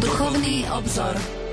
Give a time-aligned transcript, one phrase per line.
[0.00, 1.43] Duchovný obzor.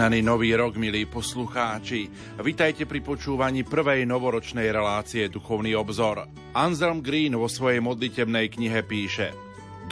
[0.00, 2.08] Požehnaný nový rok, milí poslucháči.
[2.40, 6.24] Vitajte pri počúvaní prvej novoročnej relácie Duchovný obzor.
[6.56, 9.36] Anselm Green vo svojej modlitebnej knihe píše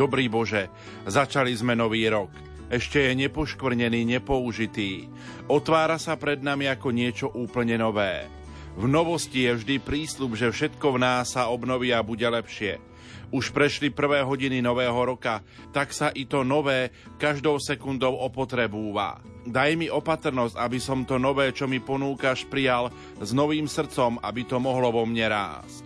[0.01, 0.73] Dobrý Bože,
[1.05, 2.33] začali sme nový rok.
[2.73, 5.13] Ešte je nepoškvrnený, nepoužitý.
[5.45, 8.25] Otvára sa pred nami ako niečo úplne nové.
[8.81, 12.81] V novosti je vždy prísľub, že všetko v nás sa obnoví a bude lepšie.
[13.29, 16.89] Už prešli prvé hodiny nového roka, tak sa i to nové
[17.21, 19.21] každou sekundou opotrebúva.
[19.45, 22.89] Daj mi opatrnosť, aby som to nové, čo mi ponúkaš, prijal
[23.21, 25.85] s novým srdcom, aby to mohlo vo mne rásť.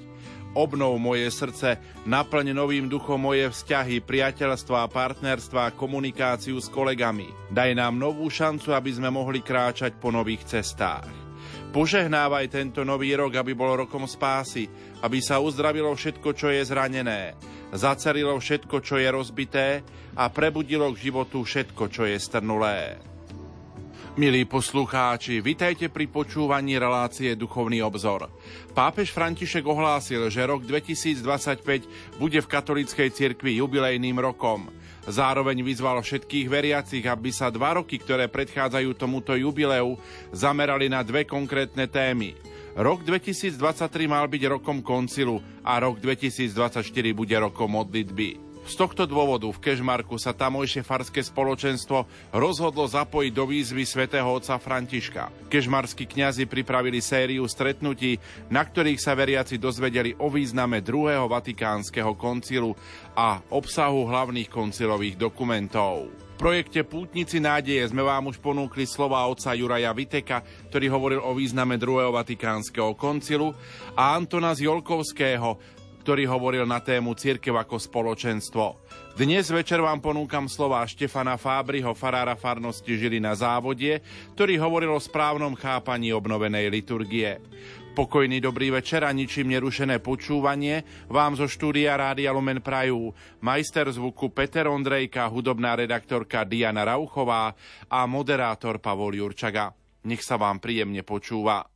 [0.53, 7.27] Obnov moje srdce, naplň novým duchom moje vzťahy, priateľstva, partnerstva komunikáciu s kolegami.
[7.48, 11.32] Daj nám novú šancu, aby sme mohli kráčať po nových cestách.
[11.73, 14.69] Požehnávaj tento nový rok, aby bol rokom spásy,
[15.01, 17.33] aby sa uzdravilo všetko, čo je zranené,
[17.73, 19.81] zacelilo všetko, čo je rozbité
[20.12, 23.01] a prebudilo k životu všetko, čo je strnulé.
[24.20, 28.29] Milí poslucháči, vitajte pri počúvaní relácie Duchovný obzor.
[28.77, 34.69] Pápež František ohlásil, že rok 2025 bude v katolíckej cirkvi jubilejným rokom–
[35.03, 39.98] Zároveň vyzval všetkých veriacich, aby sa dva roky, ktoré predchádzajú tomuto jubileu,
[40.31, 42.39] zamerali na dve konkrétne témy.
[42.78, 43.58] Rok 2023
[44.08, 48.52] mal byť rokom koncilu a rok 2024 bude rokom modlitby.
[48.63, 54.55] Z tohto dôvodu v Kešmarku sa tamojšie farské spoločenstvo rozhodlo zapojiť do výzvy svätého otca
[54.57, 55.51] Františka.
[55.51, 58.23] Kešmarskí kňazi pripravili sériu stretnutí,
[58.55, 62.79] na ktorých sa veriaci dozvedeli o význame druhého vatikánskeho koncilu
[63.19, 66.07] a obsahu hlavných koncilových dokumentov.
[66.39, 71.35] V projekte Pútnici nádeje sme vám už ponúkli slova otca Juraja Viteka, ktorý hovoril o
[71.35, 73.55] význame druhého vatikánskeho koncilu
[73.95, 78.74] a Antona Zjolkovského, ktorý hovoril na tému Církev ako spoločenstvo.
[79.14, 84.02] Dnes večer vám ponúkam slova Štefana Fábriho, farára farnosti Žili na závodie,
[84.35, 87.39] ktorý hovoril o správnom chápaní obnovenej liturgie.
[87.95, 93.12] Pokojný dobrý večer a ničím nerušené počúvanie vám zo štúdia Rádia Lumen Prajú
[93.45, 97.52] majster zvuku Peter Ondrejka, hudobná redaktorka Diana Rauchová
[97.92, 99.70] a moderátor Pavol Jurčaga.
[100.08, 101.72] Nech sa vám príjemne počúva.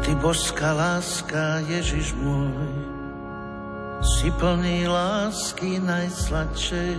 [0.00, 2.72] Ty božská láska, Ježiš môj,
[4.00, 6.96] si plný lásky najsladšej.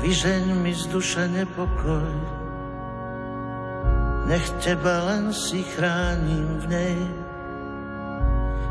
[0.00, 2.14] Vyžeň mi z duše nepokoj,
[4.30, 6.98] nech teba len si chránim v nej.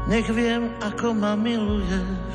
[0.10, 2.34] Nech viem, ako ma miluješ,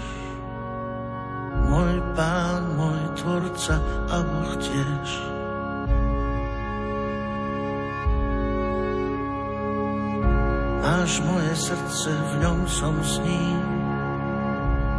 [1.65, 3.81] môj pán, môj tvorca
[4.13, 5.09] a Boh tiež.
[10.85, 13.57] Máš moje srdce, v ňom som s ním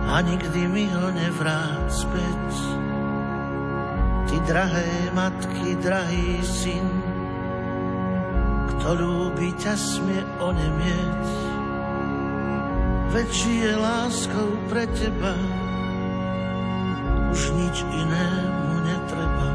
[0.09, 2.49] a nikdy mi ho nevrát späť.
[4.25, 6.89] Ty drahé matky, drahý syn,
[8.73, 11.25] kto ľúbi ťa smie onemieť.
[13.13, 15.37] Veď je láskou pre teba,
[17.29, 19.49] už nič inému netreba.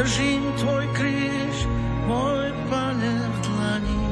[0.00, 1.68] Držím tvoj kríž,
[2.04, 4.06] môj pane v dlani.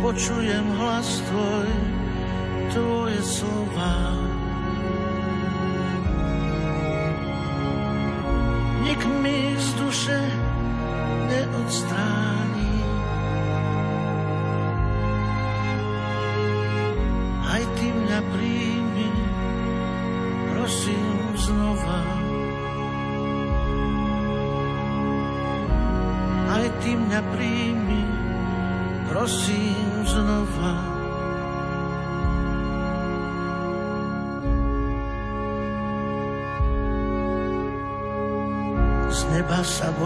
[0.00, 1.68] Počujem hlas tvoj,
[2.72, 3.96] tvoje slova.
[8.80, 10.20] Nik mi z duše
[11.28, 12.49] neodstráni.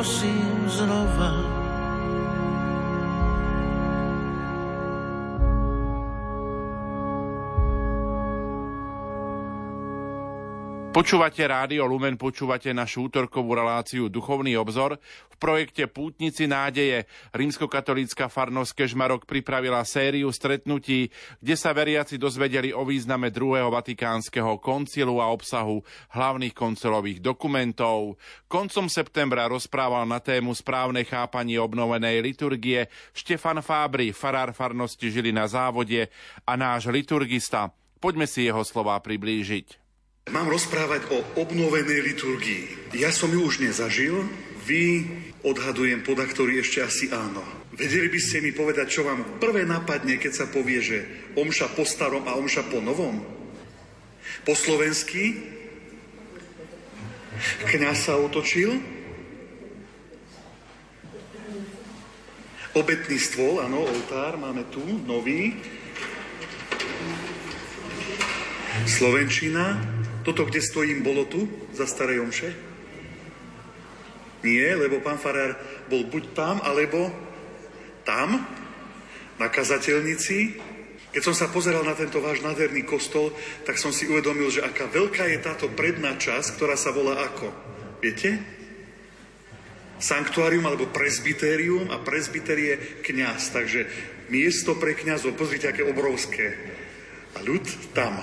[0.00, 1.59] prosím znova.
[11.00, 15.00] Počúvate rádio Lumen, počúvate našu útorkovú reláciu Duchovný obzor.
[15.32, 21.08] V projekte Pútnici nádeje rímskokatolícka farnosť Kežmarok pripravila sériu stretnutí,
[21.40, 25.80] kde sa veriaci dozvedeli o význame druhého vatikánskeho koncilu a obsahu
[26.12, 28.20] hlavných koncilových dokumentov.
[28.44, 35.48] Koncom septembra rozprával na tému správne chápanie obnovenej liturgie Štefan Fábry, farár farnosti žili na
[35.48, 36.12] závode
[36.44, 37.72] a náš liturgista.
[38.04, 39.79] Poďme si jeho slova priblížiť.
[40.30, 42.94] Mám rozprávať o obnovenej liturgii.
[42.94, 44.30] Ja som ju už nezažil,
[44.62, 45.02] vy
[45.42, 47.42] odhadujem poda, ešte asi áno.
[47.74, 50.98] Vedeli by ste mi povedať, čo vám prvé napadne, keď sa povie, že
[51.34, 53.26] omša po starom a omša po novom?
[54.46, 55.42] Po slovensky?
[57.66, 58.78] Kňaz sa otočil?
[62.70, 65.58] Obetný stôl, áno, oltár máme tu, nový.
[68.86, 69.74] Slovenčina,
[70.22, 72.50] toto, kde stojím, bolo tu, za starej omše?
[74.40, 75.56] Nie, lebo pán Farár
[75.88, 77.12] bol buď tam, alebo
[78.08, 78.40] tam,
[79.40, 80.60] na kazateľnici.
[81.10, 83.32] Keď som sa pozeral na tento váš nádherný kostol,
[83.64, 87.50] tak som si uvedomil, že aká veľká je táto predná časť, ktorá sa volá ako.
[88.04, 88.38] Viete?
[90.00, 92.74] Sanktuárium alebo presbytérium a presbyter je
[93.04, 93.52] kniaz.
[93.52, 93.84] Takže
[94.32, 96.56] miesto pre kňazov, pozrite, aké obrovské.
[97.36, 98.20] A ľud tam.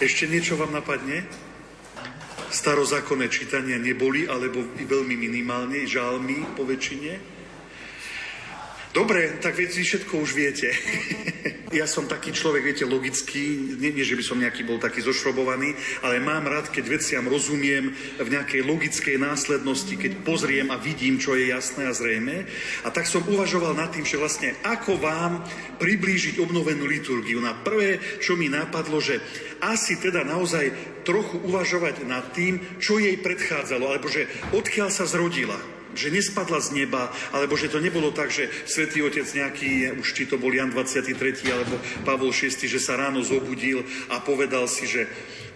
[0.00, 1.28] Ešte niečo vám napadne?
[2.48, 7.39] Starozákonné čítania neboli, alebo veľmi minimálne, žalmy po väčšine?
[8.90, 10.74] Dobre, tak vy všetko už viete.
[11.70, 15.78] ja som taký človek, viete, logický, nie, nie, že by som nejaký bol taký zošrobovaný,
[16.02, 21.38] ale mám rád, keď veciam rozumiem v nejakej logickej následnosti, keď pozriem a vidím, čo
[21.38, 22.50] je jasné a zrejme.
[22.82, 25.46] A tak som uvažoval nad tým, že vlastne ako vám
[25.78, 27.38] priblížiť obnovenú liturgiu.
[27.38, 29.22] Na prvé, čo mi napadlo, že
[29.62, 35.79] asi teda naozaj trochu uvažovať nad tým, čo jej predchádzalo, alebo že odkiaľ sa zrodila
[35.94, 40.26] že nespadla z neba, alebo že to nebolo tak, že svätý Otec nejaký, už či
[40.26, 41.16] to bol Jan 23.
[41.50, 45.06] alebo Pavol VI, že sa ráno zobudil a povedal si, že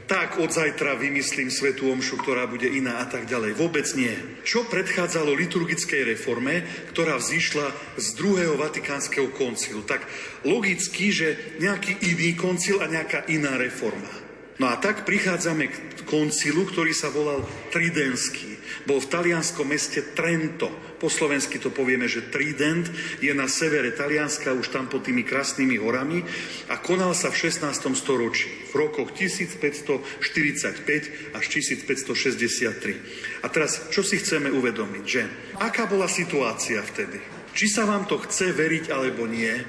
[0.05, 3.57] tak od zajtra vymyslím svetú omšu, ktorá bude iná a tak ďalej.
[3.57, 4.13] Vôbec nie.
[4.45, 6.61] Čo predchádzalo liturgickej reforme,
[6.93, 9.81] ktorá vzýšla z druhého vatikánskeho koncilu?
[9.81, 10.05] Tak
[10.45, 14.13] logicky, že nejaký iný koncil a nejaká iná reforma.
[14.61, 17.43] No a tak prichádzame k koncilu, ktorý sa volal
[17.73, 18.54] Tridenský.
[18.84, 20.69] Bol v talianskom meste Trento.
[21.00, 25.79] Po slovensky to povieme, že Trident je na severe Talianska, už tam pod tými krásnymi
[25.81, 26.24] horami
[26.69, 27.96] a konal sa v 16.
[27.96, 33.44] storočí, v rokoch 1545 až 1563.
[33.44, 35.29] A teraz, čo si chceme uvedomiť, že
[35.60, 37.20] aká bola situácia vtedy?
[37.56, 39.64] Či sa vám to chce veriť alebo nie,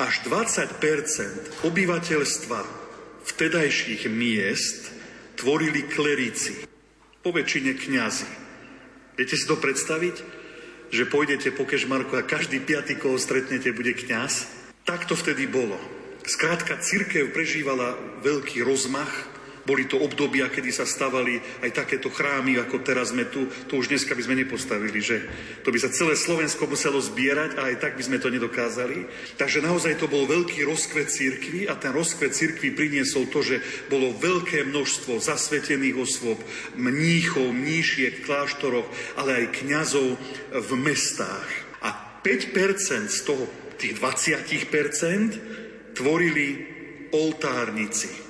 [0.00, 0.80] až 20%
[1.64, 2.58] obyvateľstva
[3.28, 4.88] vtedajších miest
[5.36, 6.64] tvorili klerici,
[7.20, 8.39] po väčšine kňazi.
[9.20, 10.16] Viete si to predstaviť?
[10.88, 14.48] Že pôjdete po Kežmarku a každý piatý, koho stretnete, bude kňaz?
[14.88, 15.76] Tak to vtedy bolo.
[16.24, 19.12] Skrátka, církev prežívala veľký rozmach,
[19.64, 23.48] boli to obdobia, kedy sa stavali aj takéto chrámy, ako teraz sme tu.
[23.68, 25.20] To už dneska by sme nepostavili, že
[25.60, 29.04] to by sa celé Slovensko muselo zbierať a aj tak by sme to nedokázali.
[29.36, 33.60] Takže naozaj to bol veľký rozkvet církvy a ten rozkvet církvy priniesol to, že
[33.92, 36.40] bolo veľké množstvo zasvetených osôb,
[36.76, 38.88] mníchov, mníšiek kláštoroch,
[39.20, 40.08] ale aj kňazov
[40.56, 41.48] v mestách.
[41.84, 43.44] A 5% z toho,
[43.80, 46.48] tých 20% tvorili
[47.16, 48.29] oltárnici.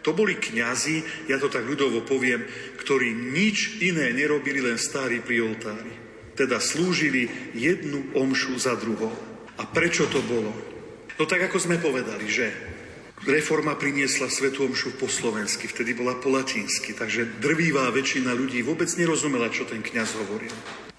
[0.00, 2.44] To boli kňazi, ja to tak ľudovo poviem,
[2.80, 5.92] ktorí nič iné nerobili, len stári pri oltári.
[6.32, 9.12] Teda slúžili jednu omšu za druhou.
[9.60, 10.52] A prečo to bolo?
[11.20, 12.48] No tak ako sme povedali, že
[13.20, 18.88] Reforma priniesla Svetu Omšu po slovensky, vtedy bola po latinsky, takže drvivá väčšina ľudí vôbec
[18.96, 20.48] nerozumela, čo ten kňaz hovoril.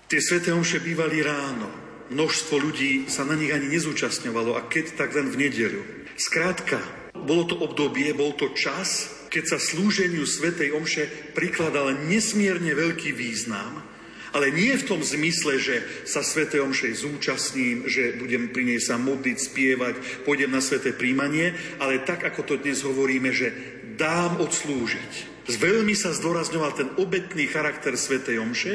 [0.06, 1.74] Tie Svete Omše bývali ráno,
[2.14, 5.82] množstvo ľudí sa na nich ani nezúčastňovalo a keď tak len v nedeľu.
[6.14, 6.78] Skrátka,
[7.16, 13.92] bolo to obdobie, bol to čas, keď sa slúženiu Svetej Omše prikladal nesmierne veľký význam
[14.32, 15.76] ale nie v tom zmysle, že
[16.08, 21.52] sa Svete Omšej zúčastním, že budem pri nej sa modliť, spievať, pôjdem na Sveté príjmanie,
[21.84, 23.52] ale tak, ako to dnes hovoríme, že
[24.00, 25.31] dám odslúžiť.
[25.58, 28.74] Veľmi sa zdôrazňoval ten obetný charakter Svetej Omše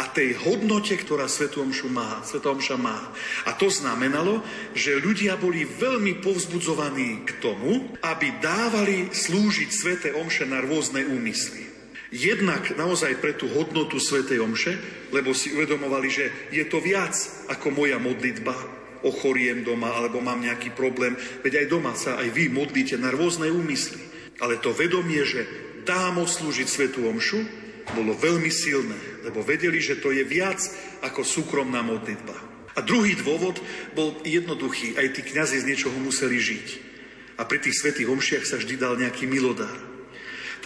[0.00, 3.12] a tej hodnote, ktorá Svetu Omšu má, Sveta Omša má.
[3.44, 4.40] A to znamenalo,
[4.72, 11.68] že ľudia boli veľmi povzbudzovaní k tomu, aby dávali slúžiť Svete Omše na rôzne úmysly.
[12.14, 14.72] Jednak naozaj pre tú hodnotu Svetej Omše,
[15.10, 17.12] lebo si uvedomovali, že je to viac
[17.50, 18.54] ako moja modlitba,
[19.02, 23.50] ochoriem doma alebo mám nejaký problém, veď aj doma sa aj vy modlíte na rôzne
[23.50, 24.00] úmysly.
[24.38, 27.40] Ale to vedomie, že dám odslúžiť Svetú Omšu,
[27.94, 30.58] bolo veľmi silné, lebo vedeli, že to je viac
[31.06, 32.34] ako súkromná modlitba.
[32.76, 33.62] A druhý dôvod
[33.94, 36.66] bol jednoduchý, aj tí kňazi z niečoho museli žiť.
[37.38, 39.95] A pri tých svetých omšiach sa vždy dal nejaký milodár.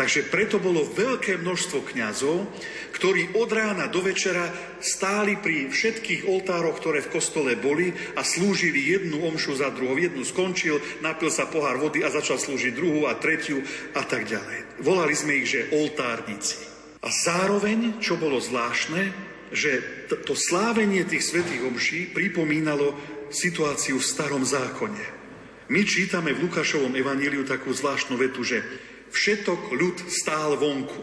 [0.00, 2.48] Takže preto bolo veľké množstvo kňazov,
[2.96, 4.48] ktorí od rána do večera
[4.80, 10.00] stáli pri všetkých oltároch, ktoré v kostole boli a slúžili jednu omšu za druhou.
[10.00, 13.60] Jednu skončil, napil sa pohár vody a začal slúžiť druhú a tretiu
[13.92, 14.80] a tak ďalej.
[14.80, 16.64] Volali sme ich, že oltárnici.
[17.04, 19.12] A zároveň, čo bolo zvláštne,
[19.52, 19.84] že
[20.24, 22.96] to slávenie tých svetých omší pripomínalo
[23.28, 25.20] situáciu v starom zákone.
[25.68, 28.64] My čítame v Lukášovom evaníliu takú zvláštnu vetu, že
[29.10, 31.02] všetok ľud stál vonku.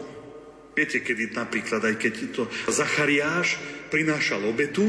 [0.74, 3.58] Viete, kedy napríklad, aj keď to Zachariáš
[3.90, 4.86] prinášal obetu,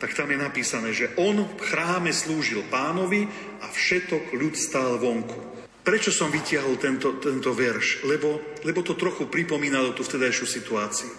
[0.00, 3.28] tak tam je napísané, že on v chráme slúžil pánovi
[3.60, 5.50] a všetok ľud stál vonku.
[5.80, 8.04] Prečo som vytiahol tento, tento verš?
[8.04, 11.12] Lebo, lebo to trochu pripomínalo tú vtedajšiu situáciu.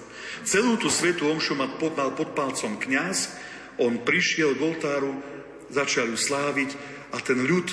[0.45, 1.97] Celú tú svetú omšu mal pod,
[2.33, 3.37] palcom kňaz,
[3.81, 5.17] on prišiel k oltáru,
[5.73, 6.77] začal ju sláviť
[7.13, 7.67] a ten ľud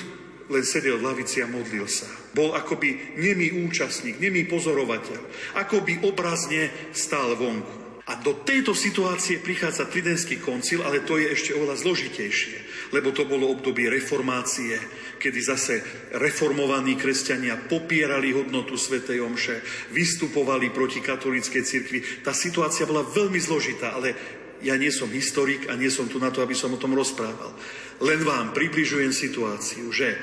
[0.49, 2.09] len sedel v lavici a modlil sa.
[2.33, 5.19] Bol akoby nemý účastník, nemý pozorovateľ.
[5.57, 7.79] Akoby obrazne stál vonku.
[8.09, 13.29] A do tejto situácie prichádza Tridentský koncil, ale to je ešte oveľa zložitejšie, lebo to
[13.29, 14.81] bolo obdobie reformácie,
[15.21, 15.77] kedy zase
[16.17, 19.61] reformovaní kresťania popierali hodnotu Svetej Omše,
[19.93, 22.25] vystupovali proti katolíckej cirkvi.
[22.25, 24.17] Tá situácia bola veľmi zložitá, ale
[24.65, 27.53] ja nie som historik a nie som tu na to, aby som o tom rozprával.
[28.01, 30.17] Len vám približujem situáciu, že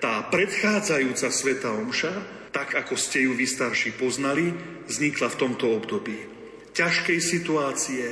[0.00, 4.50] tá predchádzajúca Sveta Omša, tak ako ste ju vy starší poznali,
[4.90, 6.18] vznikla v tomto období.
[6.74, 8.04] Ťažkej situácie,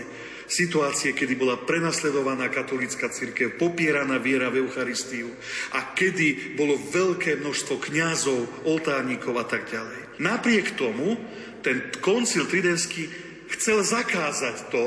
[0.46, 5.32] situácie, kedy bola prenasledovaná katolická církev, popieraná viera v Eucharistiu
[5.74, 10.22] a kedy bolo veľké množstvo kňazov, oltárnikov a tak ďalej.
[10.22, 11.18] Napriek tomu
[11.64, 13.10] ten koncil tridenský
[13.58, 14.86] chcel zakázať to,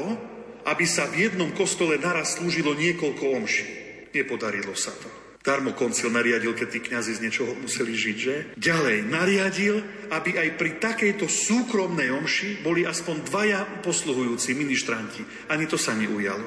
[0.66, 3.68] aby sa v jednom kostole naraz slúžilo niekoľko omší.
[4.12, 5.21] Nepodarilo sa to.
[5.42, 8.36] Darmo koncil nariadil, keď tí kňazi z niečoho museli žiť, že?
[8.62, 9.82] Ďalej, nariadil,
[10.14, 15.26] aby aj pri takejto súkromnej omši boli aspoň dvaja posluhujúci ministranti.
[15.50, 16.46] Ani to sa neujalo.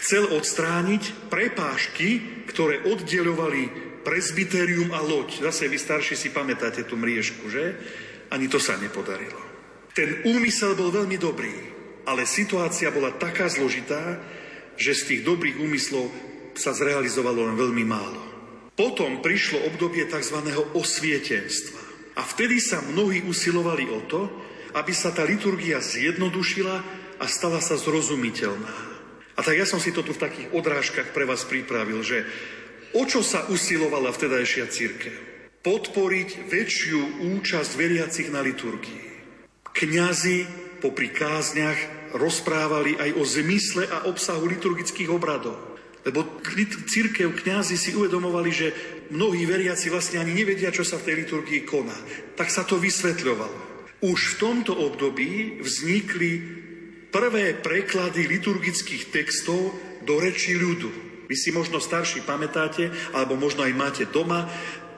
[0.00, 3.68] Chcel odstrániť prepážky, ktoré oddelovali
[4.00, 5.52] presbyterium a loď.
[5.52, 7.76] Zase vy starší si pamätáte tú mriežku, že?
[8.32, 9.38] Ani to sa nepodarilo.
[9.92, 11.52] Ten úmysel bol veľmi dobrý,
[12.08, 14.24] ale situácia bola taká zložitá,
[14.80, 16.08] že z tých dobrých úmyslov
[16.56, 18.22] sa zrealizovalo len veľmi málo.
[18.76, 20.36] Potom prišlo obdobie tzv.
[20.76, 21.80] osvietenstva.
[22.16, 24.28] A vtedy sa mnohí usilovali o to,
[24.76, 26.76] aby sa tá liturgia zjednodušila
[27.16, 28.96] a stala sa zrozumiteľná.
[29.36, 32.24] A tak ja som si to tu v takých odrážkach pre vás pripravil, že
[32.96, 35.14] o čo sa usilovala vtedajšia církev?
[35.60, 37.00] Podporiť väčšiu
[37.36, 39.04] účasť veriacich na liturgii.
[39.76, 40.38] Kňazi
[40.80, 45.75] popri kázniach rozprávali aj o zmysle a obsahu liturgických obradov.
[46.06, 46.38] Lebo
[46.86, 48.68] církev, kňazi si uvedomovali, že
[49.10, 51.98] mnohí veriaci vlastne ani nevedia, čo sa v tej liturgii koná.
[52.38, 53.90] Tak sa to vysvetľovalo.
[54.06, 56.30] Už v tomto období vznikli
[57.10, 59.74] prvé preklady liturgických textov
[60.06, 61.06] do reči ľudu.
[61.26, 64.46] Vy si možno starší pamätáte, alebo možno aj máte doma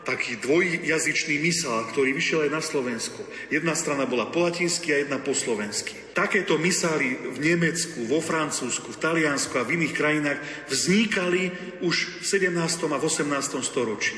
[0.08, 3.20] taký dvojjazyčný misál, ktorý vyšiel aj na Slovensku.
[3.52, 5.92] Jedna strana bola po latinsky a jedna po slovensky.
[6.16, 10.40] Takéto misály v Nemecku, vo Francúzsku, v Taliansku a v iných krajinách
[10.72, 11.52] vznikali
[11.84, 12.56] už v 17.
[12.88, 13.60] a v 18.
[13.60, 14.16] storočí.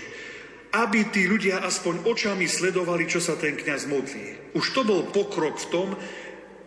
[0.70, 4.54] Aby tí ľudia aspoň očami sledovali, čo sa ten kňaz modlí.
[4.54, 5.88] Už to bol pokrok v tom,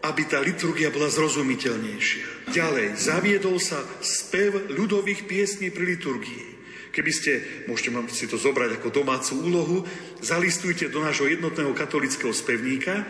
[0.03, 2.51] aby tá liturgia bola zrozumiteľnejšia.
[2.51, 6.52] Ďalej, zaviedol sa spev ľudových piesní pri liturgii
[6.93, 7.31] Keby ste,
[7.65, 9.77] môžete si to zobrať ako domácu úlohu,
[10.21, 13.01] zalistujte do nášho jednotného katolického spevníka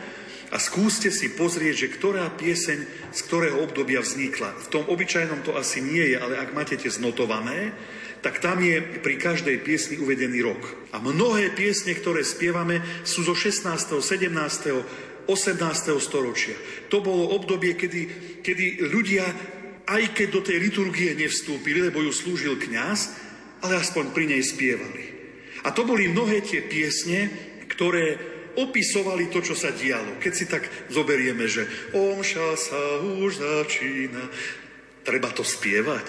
[0.55, 2.79] a skúste si pozrieť, že ktorá pieseň
[3.11, 4.55] z ktorého obdobia vznikla.
[4.55, 7.75] V tom obyčajnom to asi nie je, ale ak máte tie znotované,
[8.23, 10.63] tak tam je pri každej piesni uvedený rok.
[10.95, 15.59] A mnohé piesne, ktoré spievame, sú zo 16., 17., 18.
[15.99, 16.55] storočia.
[16.87, 18.01] To bolo obdobie, kedy,
[18.39, 19.27] kedy ľudia,
[19.91, 23.32] aj keď do tej liturgie nevstúpili, lebo ju slúžil kňaz,
[23.63, 25.03] ale aspoň pri nej spievali.
[25.63, 27.31] A to boli mnohé tie piesne,
[27.71, 28.19] ktoré
[28.59, 30.19] opisovali to, čo sa dialo.
[30.19, 31.65] Keď si tak zoberieme, že
[31.95, 34.23] omša sa už začína,
[35.07, 36.07] treba to spievať.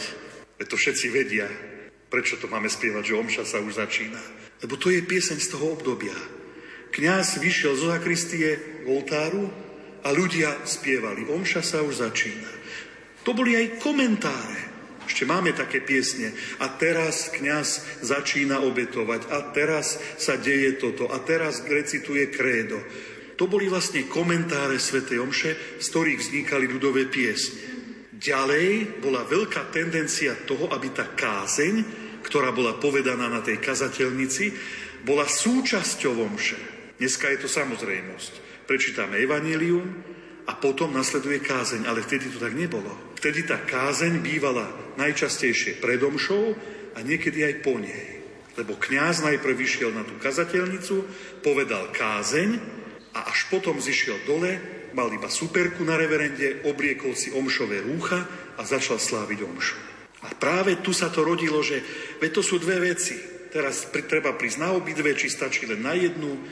[0.59, 1.49] Veď to všetci vedia.
[2.11, 4.21] Prečo to máme spievať, že omša sa už začína?
[4.63, 6.15] Lebo to je pieseň z toho obdobia.
[6.95, 9.51] Kňaz vyšiel zo zakristie k oltáru
[10.07, 11.27] a ľudia spievali.
[11.27, 12.51] Omša sa už začína.
[13.27, 14.74] To boli aj komentáre.
[15.05, 16.33] Ešte máme také piesne.
[16.61, 19.29] A teraz kňaz začína obetovať.
[19.31, 21.09] A teraz sa deje toto.
[21.13, 22.81] A teraz recituje krédo.
[23.35, 27.75] To boli vlastne komentáre svätej Omše, z ktorých vznikali ľudové piesne.
[28.15, 34.57] Ďalej bola veľká tendencia toho, aby tá kázeň ktorá bola povedaná na tej kazateľnici,
[35.05, 36.57] bola súčasťou omše.
[36.97, 38.65] Dneska je to samozrejmosť.
[38.65, 40.14] Prečítame evanílium
[40.45, 42.93] a potom nasleduje kázeň, ale vtedy to tak nebolo.
[43.17, 44.69] Vtedy tá kázeň bývala
[45.01, 46.53] najčastejšie pred omšou
[46.95, 48.21] a niekedy aj po nej.
[48.55, 50.95] Lebo kňaz najprv vyšiel na tú kazateľnicu,
[51.43, 52.61] povedal kázeň
[53.17, 54.61] a až potom zišiel dole,
[54.95, 58.23] mal iba superku na reverende, obliekol si omšové rúcha
[58.55, 59.79] a začal sláviť omšu.
[60.25, 61.83] A práve tu sa to rodilo, že
[62.23, 63.19] veď to sú dve veci.
[63.51, 66.43] Teraz treba prísť na obidve, či stačí len na jednu.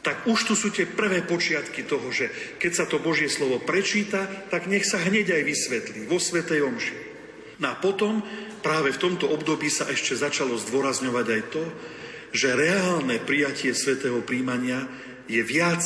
[0.00, 4.24] Tak už tu sú tie prvé počiatky toho, že keď sa to Božie slovo prečíta,
[4.48, 6.98] tak nech sa hneď aj vysvetlí vo Svetej Omši.
[7.60, 8.24] No a potom
[8.64, 11.64] práve v tomto období sa ešte začalo zdôrazňovať aj to,
[12.32, 14.88] že reálne prijatie svetého príjmania
[15.28, 15.84] je viac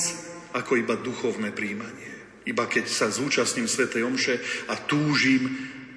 [0.54, 2.15] ako iba duchovné príjmanie.
[2.47, 4.34] Iba keď sa zúčastním Svetej Omše
[4.69, 5.49] a túžim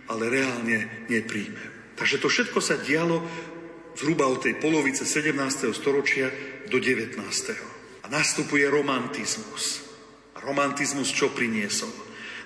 [0.08, 1.94] ale reálne nepríjme.
[2.00, 3.20] Takže to všetko sa dialo
[3.98, 5.36] zhruba od tej polovice 17.
[5.76, 6.32] storočia
[6.72, 7.20] do 19.
[8.08, 9.84] A nastupuje romantizmus.
[10.40, 11.92] Romantizmus čo priniesol?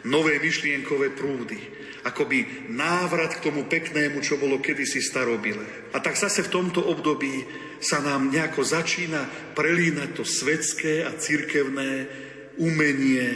[0.09, 1.61] Nové myšlienkové prúdy,
[2.01, 5.93] akoby návrat k tomu peknému, čo bolo kedysi starobilé.
[5.93, 7.45] A tak zase v tomto období
[7.77, 12.09] sa nám nejako začína prelínať to svetské a cirkevné
[12.57, 13.29] umenie,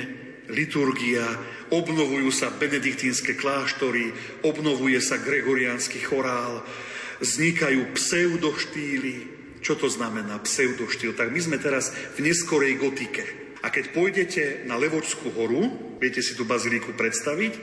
[0.50, 1.30] liturgia,
[1.70, 4.10] obnovujú sa benediktínske kláštory,
[4.42, 6.66] obnovuje sa gregoriánsky chorál,
[7.22, 9.35] vznikajú pseudoštýly.
[9.66, 11.18] Čo to znamená pseudoštýl?
[11.18, 13.26] Tak my sme teraz v neskorej gotike.
[13.66, 15.66] A keď pôjdete na Levočskú horu,
[15.98, 17.54] viete si tú baziliku predstaviť,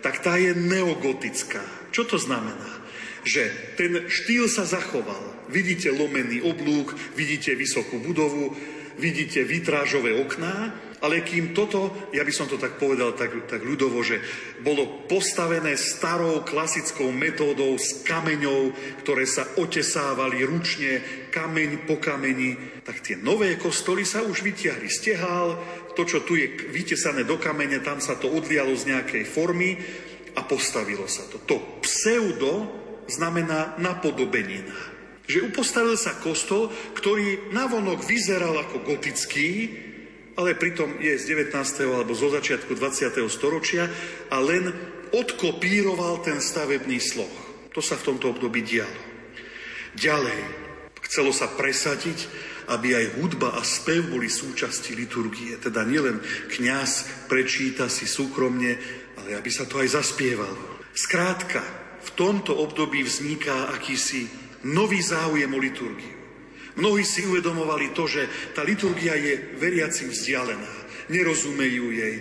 [0.00, 1.92] tak tá je neogotická.
[1.92, 2.80] Čo to znamená?
[3.28, 5.52] Že ten štýl sa zachoval.
[5.52, 8.56] Vidíte lomený oblúk, vidíte vysokú budovu,
[8.96, 10.72] vidíte vitrážové okná,
[11.04, 14.22] ale kým toto, ja by som to tak povedal tak, tak ľudovo, že
[14.64, 18.72] bolo postavené starou klasickou metódou s kameňou,
[19.04, 25.56] ktoré sa otesávali ručne, kameň po kameni, tak tie nové kostoly sa už vytiahli stehál,
[25.96, 29.80] to, čo tu je vytesané do kamene, tam sa to odlialo z nejakej formy
[30.36, 31.40] a postavilo sa to.
[31.48, 32.68] To pseudo
[33.08, 34.76] znamená napodobenina.
[35.24, 39.70] Že upostavil sa kostol, ktorý navonok vyzeral ako gotický,
[40.36, 41.52] ale pritom je z 19.
[41.88, 43.20] alebo zo začiatku 20.
[43.28, 43.88] storočia
[44.32, 44.72] a len
[45.12, 47.32] odkopíroval ten stavebný sloh.
[47.76, 49.00] To sa v tomto období dialo.
[49.92, 50.61] Ďalej,
[51.12, 52.24] chcelo sa presadiť,
[52.72, 55.60] aby aj hudba a spev boli súčasti liturgie.
[55.60, 58.80] Teda nielen kňaz prečíta si súkromne,
[59.20, 60.80] ale aby sa to aj zaspievalo.
[60.96, 61.60] Skrátka,
[62.00, 64.24] v tomto období vzniká akýsi
[64.64, 66.16] nový záujem o liturgiu.
[66.80, 70.81] Mnohí si uvedomovali to, že tá liturgia je veriacim vzdialená.
[71.10, 72.14] Nerozumejú jej,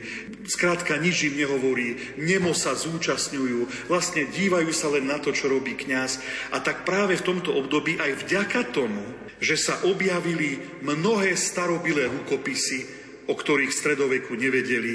[0.49, 5.77] skrátka nič im nehovorí, nemo sa zúčastňujú, vlastne dívajú sa len na to, čo robí
[5.77, 6.21] kňaz.
[6.55, 9.03] A tak práve v tomto období aj vďaka tomu,
[9.41, 12.85] že sa objavili mnohé starobilé rukopisy,
[13.29, 14.93] o ktorých stredoveku nevedeli,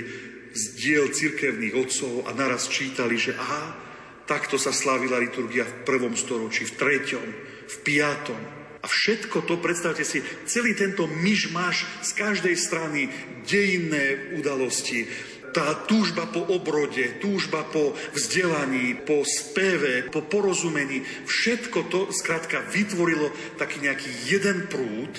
[0.57, 3.77] z diel cirkevných otcov a naraz čítali, že aha,
[4.25, 7.29] takto sa slávila liturgia v prvom storočí, v treťom,
[7.67, 8.56] v piatom,
[8.87, 13.11] a všetko to, predstavte si, celý tento myšmaš z každej strany,
[13.43, 15.11] dejinné udalosti,
[15.51, 23.35] tá túžba po obrode, túžba po vzdelaní, po speve, po porozumení, všetko to skrátka vytvorilo
[23.59, 25.19] taký nejaký jeden prúd,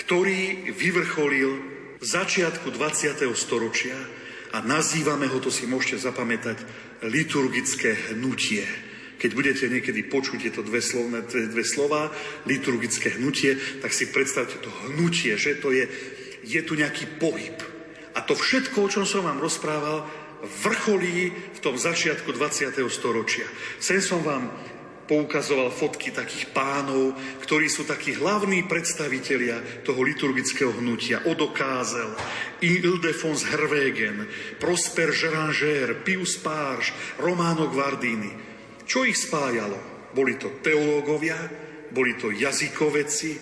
[0.00, 1.52] ktorý vyvrcholil
[2.00, 3.28] v začiatku 20.
[3.36, 3.96] storočia
[4.56, 6.64] a nazývame ho, to si môžete zapamätať,
[7.04, 8.85] liturgické hnutie
[9.16, 12.12] Keď budete niekedy počuť tieto dve, slovné, dve slova,
[12.44, 15.88] liturgické hnutie, tak si predstavte to hnutie, že to je,
[16.44, 17.56] je tu nejaký pohyb.
[18.16, 20.04] A to všetko, o čom som vám rozprával,
[20.64, 22.76] vrcholí v tom začiatku 20.
[22.92, 23.48] storočia.
[23.80, 24.52] Sem som vám
[25.06, 27.14] poukazoval fotky takých pánov,
[27.46, 31.22] ktorí sú takí hlavní predstavitelia toho liturgického hnutia.
[31.30, 32.10] Odo Kázel,
[32.60, 34.26] Ildefons Herwegen,
[34.58, 36.90] Prosper Geranger, Pius Párš,
[37.22, 38.45] Romano Guardini.
[38.86, 39.76] Čo ich spájalo?
[40.14, 41.36] Boli to teológovia,
[41.90, 43.36] boli to jazykoveci,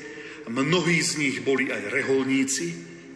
[0.50, 2.68] mnohí z nich boli aj reholníci,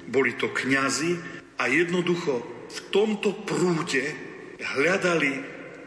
[0.08, 1.16] boli to kňazi
[1.58, 4.04] a jednoducho v tomto prúde
[4.60, 5.32] hľadali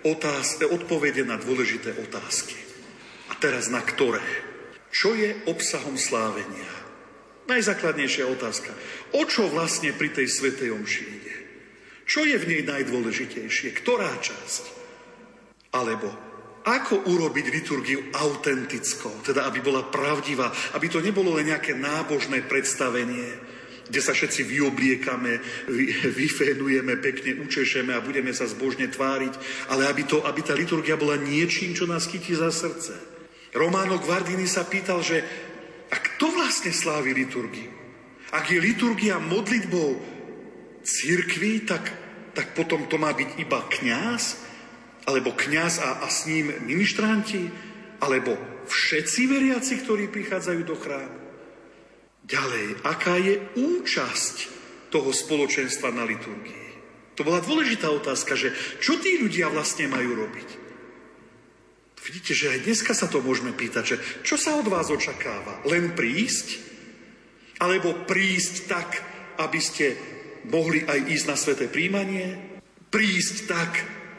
[0.01, 2.58] otázke, odpovede na dôležité otázky.
[3.30, 4.25] A teraz na ktoré?
[4.91, 6.67] Čo je obsahom slávenia?
[7.47, 8.75] Najzákladnejšia otázka.
[9.15, 11.36] O čo vlastne pri tej svetej omši ide?
[12.06, 13.71] Čo je v nej najdôležitejšie?
[13.71, 14.63] Ktorá časť?
[15.71, 16.12] Alebo
[16.62, 23.34] ako urobiť liturgiu autentickou, teda aby bola pravdivá, aby to nebolo len nejaké nábožné predstavenie,
[23.89, 25.41] kde sa všetci vyobliekame,
[26.21, 29.34] vyfénujeme, pekne učešeme a budeme sa zbožne tváriť,
[29.74, 32.93] ale aby, to, aby tá liturgia bola niečím, čo nás chytí za srdce.
[33.52, 35.19] Romano Guardini sa pýtal, že
[35.91, 37.67] a kto vlastne slávi liturgiu?
[38.32, 40.00] Ak je liturgia modlitbou
[40.88, 41.84] církvy, tak,
[42.32, 44.51] tak potom to má byť iba kňaz?
[45.10, 47.50] Alebo kňaz a, a s ním ministranti?
[48.02, 48.38] Alebo
[48.70, 51.20] všetci veriaci, ktorí prichádzajú do chrámu?
[52.26, 54.36] Ďalej, aká je účasť
[54.94, 56.62] toho spoločenstva na liturgii?
[57.20, 60.50] To bola dôležitá otázka, že čo tí ľudia vlastne majú robiť?
[62.02, 65.62] Vidíte, že aj dneska sa to môžeme pýtať, že čo sa od vás očakáva?
[65.70, 66.58] Len prísť?
[67.62, 68.90] Alebo prísť tak,
[69.38, 69.94] aby ste
[70.50, 72.58] mohli aj ísť na sveté príjmanie?
[72.90, 73.72] Prísť tak,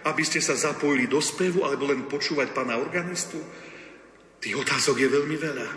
[0.07, 3.39] aby ste sa zapojili do spevu, alebo len počúvať pána organistu?
[4.43, 5.69] Tých otázok je veľmi veľa.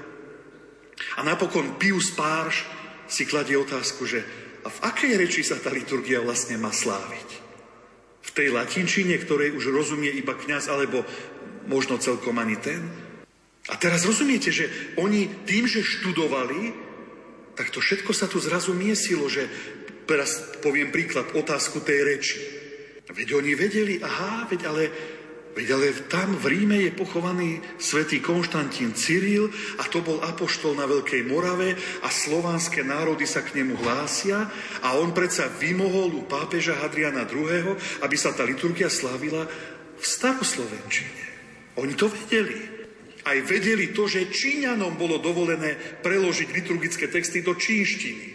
[1.17, 2.65] A napokon Pius Párš
[3.05, 4.25] si kladie otázku, že
[4.65, 7.29] a v akej reči sa tá liturgia vlastne má sláviť?
[8.25, 11.05] V tej latinčine, ktorej už rozumie iba kňaz, alebo
[11.69, 12.81] možno celkom ani ten?
[13.69, 16.73] A teraz rozumiete, že oni tým, že študovali,
[17.53, 19.45] tak to všetko sa tu zrazu miesilo, že
[20.09, 22.37] teraz poviem príklad, otázku tej reči.
[23.05, 24.83] Veď oni vedeli, aha, veď ale
[25.55, 29.47] Veď ale tam v Ríme je pochovaný svätý Konštantín Cyril
[29.79, 34.51] a to bol apoštol na Veľkej Morave a slovanské národy sa k nemu hlásia
[34.83, 37.71] a on predsa vymohol u pápeža Hadriana II.,
[38.03, 39.47] aby sa tá liturgia slávila
[39.95, 41.23] v staroslovenčine.
[41.79, 42.75] Oni to vedeli.
[43.23, 48.27] Aj vedeli to, že Číňanom bolo dovolené preložiť liturgické texty do čínštiny,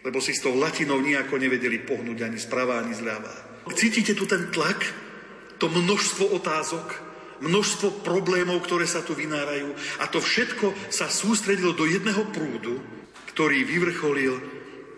[0.00, 3.53] lebo si s tou latinou nejako nevedeli pohnúť ani sprava, ani zľava.
[3.72, 5.04] Cítite tu ten tlak?
[5.58, 6.86] to množstvo otázok,
[7.40, 9.72] množstvo problémov, ktoré sa tu vynárajú.
[10.02, 12.84] A to všetko sa sústredilo do jedného prúdu,
[13.34, 14.34] ktorý vyvrcholil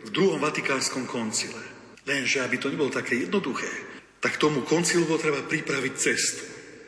[0.02, 1.60] v druhom vatikánskom koncile.
[2.06, 3.70] Lenže, aby to nebolo také jednoduché,
[4.22, 6.42] tak tomu koncilu bolo treba pripraviť cestu.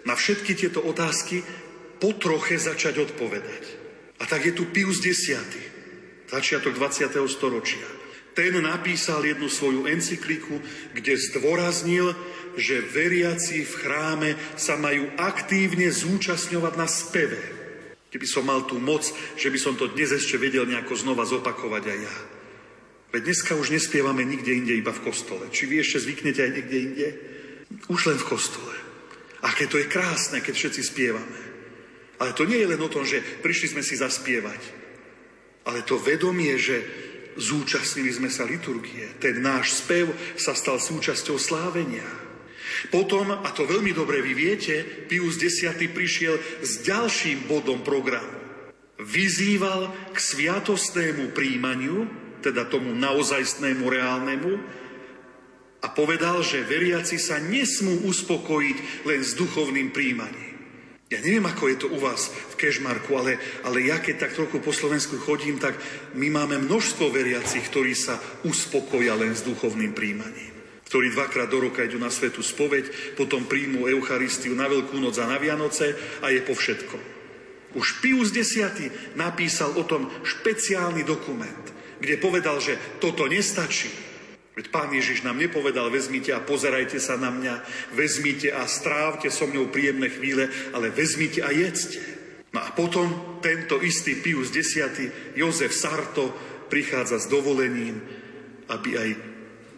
[0.07, 1.43] Na všetky tieto otázky
[1.99, 3.63] po troche začať odpovedať.
[4.19, 5.35] A tak je tu Pius X,
[6.31, 7.15] začiatok 20.
[7.31, 7.98] storočia.
[8.39, 10.63] Ten napísal jednu svoju encykliku,
[10.95, 12.15] kde zdôraznil,
[12.55, 17.43] že veriaci v chráme sa majú aktívne zúčastňovať na speve.
[18.15, 19.03] Keby som mal tú moc,
[19.35, 22.17] že by som to dnes ešte vedel nejako znova zopakovať aj ja.
[23.11, 25.51] Veď dneska už nespievame nikde inde, iba v kostole.
[25.51, 27.09] Či vy ešte zvyknete aj niekde inde?
[27.91, 28.75] Už len v kostole.
[29.43, 31.41] Aké to je krásne, keď všetci spievame.
[32.23, 34.63] Ale to nie je len o tom, že prišli sme si zaspievať.
[35.67, 37.08] Ale to vedomie, že
[37.39, 39.17] zúčastnili sme sa liturgie.
[39.23, 42.07] Ten náš spev sa stal súčasťou slávenia.
[42.93, 48.39] Potom, a to veľmi dobre vy viete, Pius X prišiel s ďalším bodom programu.
[48.99, 52.07] Vyzýval k sviatostnému príjmaniu,
[52.43, 54.53] teda tomu naozajstnému, reálnemu,
[55.79, 60.48] a povedal, že veriaci sa nesmú uspokojiť len s duchovným príjmaním.
[61.09, 64.61] Ja neviem, ako je to u vás v Kešmarku, ale, ale ja keď tak trochu
[64.61, 65.73] po Slovensku chodím, tak
[66.13, 71.85] my máme množstvo veriacich, ktorí sa uspokoja len s duchovným príjmaním ktorí dvakrát do roka
[71.85, 75.93] idú na svetu spoveď, potom príjmú Eucharistiu na Veľkú noc a na Vianoce
[76.25, 76.97] a je po všetko.
[77.77, 78.57] Už Pius X
[79.13, 81.65] napísal o tom špeciálny dokument,
[82.01, 84.08] kde povedal, že toto nestačí.
[84.59, 87.63] Veď pán Ježiš nám nepovedal, vezmite a pozerajte sa na mňa,
[87.95, 92.03] vezmite a strávte so mňou príjemné chvíle, ale vezmite a jedzte.
[92.51, 94.83] No a potom tento istý Pius X,
[95.39, 96.35] Jozef Sarto,
[96.67, 98.03] prichádza s dovolením,
[98.67, 99.11] aby aj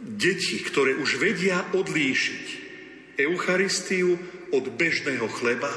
[0.01, 2.47] deti, ktoré už vedia odlíšiť
[3.21, 4.16] Eucharistiu
[4.49, 5.69] od bežného chleba,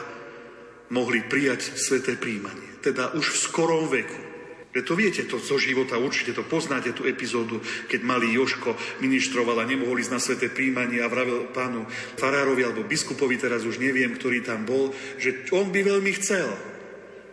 [0.96, 2.80] mohli prijať sveté príjmanie.
[2.80, 4.33] Teda už v skorom veku.
[4.74, 8.74] Veď to viete to zo života, určite to poznáte, tú epizódu, keď malý Joško
[9.06, 11.86] ministroval a nemohol ísť na sveté príjmanie a vravel pánu
[12.18, 14.90] farárovi alebo biskupovi, teraz už neviem, ktorý tam bol,
[15.22, 16.50] že on by veľmi chcel.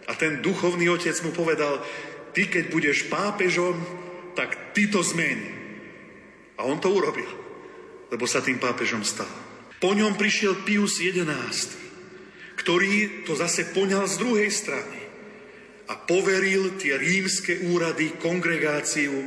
[0.05, 1.81] A ten duchovný otec mu povedal,
[2.37, 3.73] ty keď budeš pápežom,
[4.37, 5.49] tak ty to zmeni.
[6.61, 7.31] A on to urobil,
[8.13, 9.33] lebo sa tým pápežom stal.
[9.81, 11.25] Po ňom prišiel Pius XI,
[12.61, 15.00] ktorý to zase poňal z druhej strany
[15.91, 19.27] a poveril tie rímske úrady, kongregáciu,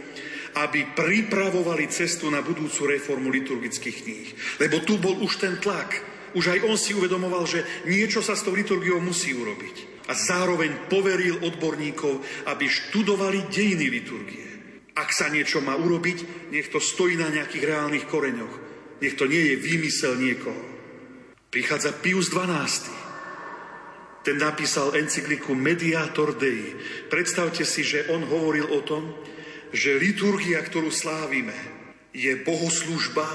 [0.63, 4.30] aby pripravovali cestu na budúcu reformu liturgických kníh.
[4.63, 5.91] Lebo tu bol už ten tlak.
[6.34, 10.08] Už aj on si uvedomoval, že niečo sa s tou liturgiou musí urobiť.
[10.08, 14.47] A zároveň poveril odborníkov, aby študovali dejiny liturgie.
[14.93, 18.56] Ak sa niečo má urobiť, nech to stojí na nejakých reálnych koreňoch.
[19.02, 20.63] Nech to nie je výmysel niekoho.
[21.49, 23.02] Prichádza Pius XII
[24.23, 26.73] ten napísal encykliku Mediator Dei.
[27.12, 29.12] Predstavte si, že on hovoril o tom,
[29.75, 31.55] že liturgia, ktorú slávime,
[32.15, 33.25] je bohoslužba,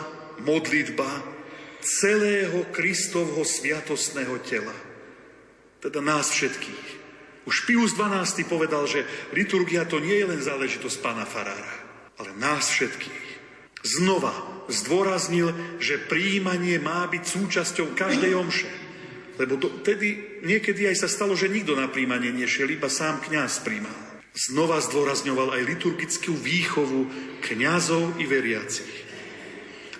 [0.40, 1.08] modlitba
[1.82, 4.74] celého Kristovho sviatostného tela.
[5.78, 6.86] Teda nás všetkých.
[7.46, 11.74] Už Pius XII povedal, že liturgia to nie je len záležitosť pána Farára,
[12.20, 13.26] ale nás všetkých.
[13.82, 14.34] Znova
[14.68, 18.87] zdôraznil, že príjmanie má byť súčasťou každej omše.
[19.38, 23.94] Lebo vtedy niekedy aj sa stalo, že nikto na príjmanie nešiel, iba sám kňaz príjmal.
[24.34, 27.10] Znova zdôrazňoval aj liturgickú výchovu
[27.42, 29.08] kňazov i veriacich.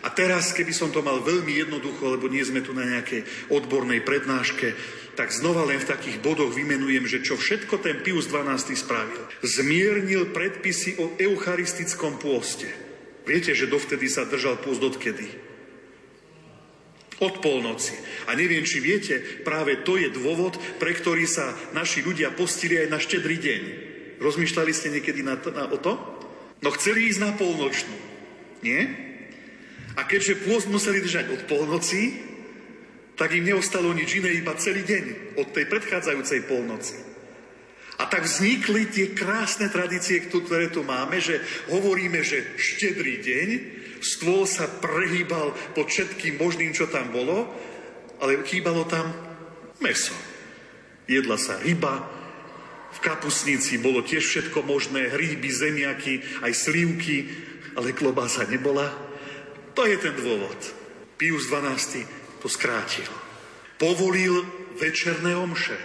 [0.06, 4.06] A teraz, keby som to mal veľmi jednoducho, lebo nie sme tu na nejakej odbornej
[4.06, 4.78] prednáške,
[5.18, 9.26] tak znova len v takých bodoch vymenujem, že čo všetko ten Pius XII spravil.
[9.42, 12.70] Zmiernil predpisy o eucharistickom pôste.
[13.26, 15.47] Viete, že dovtedy sa držal pôst odkedy?
[17.18, 17.94] Od polnoci.
[18.30, 22.88] A neviem, či viete, práve to je dôvod, pre ktorý sa naši ľudia postili aj
[22.88, 23.62] na štedrý deň.
[24.22, 25.94] Rozmýšľali ste niekedy na na, o to?
[26.62, 27.96] No chceli ísť na polnočnú.
[28.62, 28.80] Nie?
[29.98, 32.22] A keďže pôst museli držať od polnoci,
[33.18, 36.94] tak im neostalo nič iné, iba celý deň od tej predchádzajúcej polnoci.
[37.98, 43.48] A tak vznikli tie krásne tradície, ktoré tu máme, že hovoríme, že štedrý deň,
[44.02, 47.48] stôl sa prehýbal pod všetkým možným, čo tam bolo,
[48.18, 49.10] ale chýbalo tam
[49.78, 50.14] meso.
[51.08, 52.04] Jedla sa ryba,
[52.88, 57.30] v kapusnici bolo tiež všetko možné, hríby, zemiaky, aj slívky,
[57.76, 58.90] ale klobása nebola.
[59.76, 60.58] To je ten dôvod.
[61.14, 62.02] Pius XII
[62.42, 63.06] to skrátil.
[63.78, 64.42] Povolil
[64.82, 65.78] večerné omše.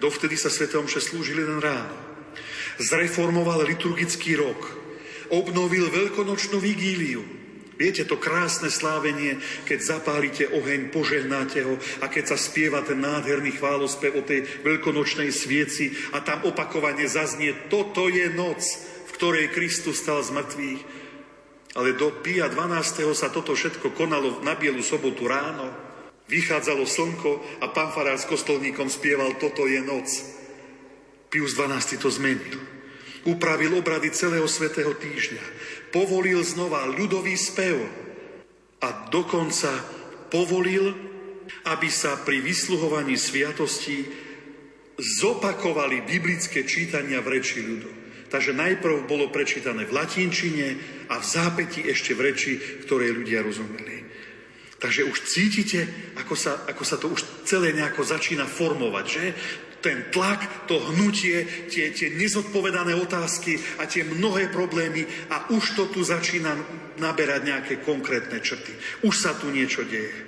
[0.00, 1.96] Dovtedy sa sveté omše slúžili len ráno.
[2.80, 4.60] Zreformoval liturgický rok.
[5.28, 7.43] Obnovil veľkonočnú vigíliu
[7.74, 13.58] Viete, to krásne slávenie, keď zapálite oheň, požehnáte ho a keď sa spieva ten nádherný
[13.58, 18.62] chválospev o tej veľkonočnej svieci a tam opakovane zaznie, toto je noc,
[19.06, 20.82] v ktorej Kristus stal z mŕtvych.
[21.74, 23.02] Ale do Pia 12.
[23.18, 25.66] sa toto všetko konalo na bielu sobotu ráno.
[26.30, 30.06] Vychádzalo slnko a pán farár s kostolníkom spieval, toto je noc.
[31.34, 31.98] Pius 12.
[31.98, 32.73] to zmenil.
[33.24, 35.44] Upravil obrady celého svetého týždňa
[35.94, 37.78] povolil znova ľudový spev
[38.82, 39.70] a dokonca
[40.26, 40.90] povolil,
[41.70, 44.02] aby sa pri vysluhovaní sviatosti
[44.98, 47.90] zopakovali biblické čítania v reči ľudu.
[48.26, 50.68] Takže najprv bolo prečítané v latinčine
[51.06, 54.02] a v zápäti ešte v reči, ktorej ľudia rozumeli.
[54.82, 55.86] Takže už cítite,
[56.18, 59.24] ako sa, ako sa to už celé nejako začína formovať, že?
[59.84, 65.92] Ten tlak, to hnutie, tie, tie nezodpovedané otázky a tie mnohé problémy a už to
[65.92, 66.56] tu začína
[66.96, 68.72] naberať nejaké konkrétne črty.
[69.04, 70.23] Už sa tu niečo deje.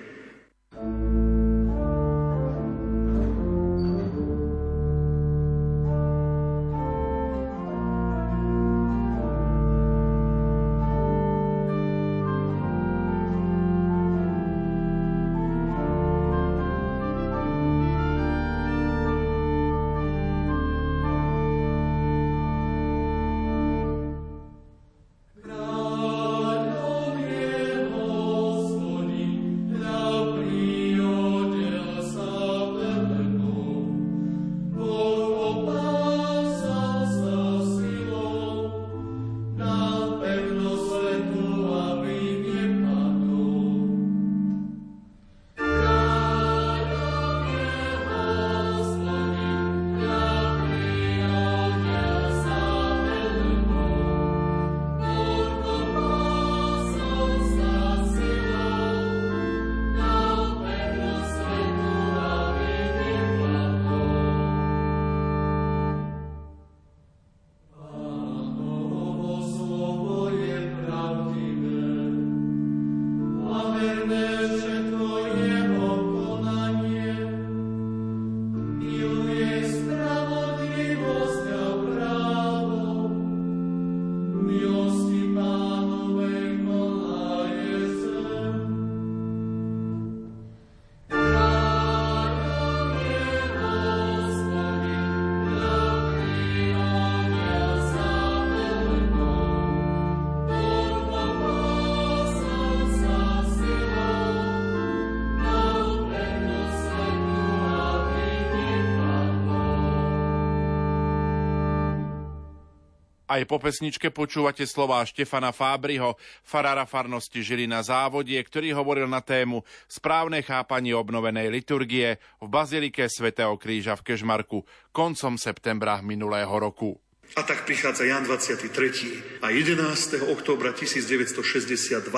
[113.37, 119.61] Aj po pesničke počúvate slová Štefana Fábriho, farára farnosti Žilina Závodie, ktorý hovoril na tému
[119.85, 126.96] správne chápanie obnovenej liturgie v Bazilike svätého Kríža v Kežmarku koncom septembra minulého roku.
[127.37, 129.44] A tak prichádza Jan 23.
[129.44, 130.33] a 11.
[130.33, 132.09] októbra 1962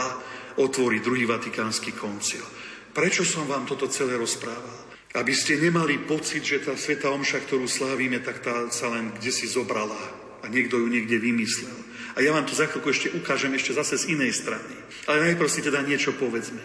[0.62, 2.46] otvorí druhý vatikánsky koncil.
[2.94, 4.86] Prečo som vám toto celé rozprával?
[5.18, 9.34] Aby ste nemali pocit, že tá sveta omša, ktorú slávime, tak tá sa len kde
[9.34, 11.74] si zobrala a niekto ju niekde vymyslel.
[12.18, 14.74] A ja vám to za chvíľku ešte ukážem ešte zase z inej strany.
[15.06, 16.60] Ale najprv si teda niečo povedzme.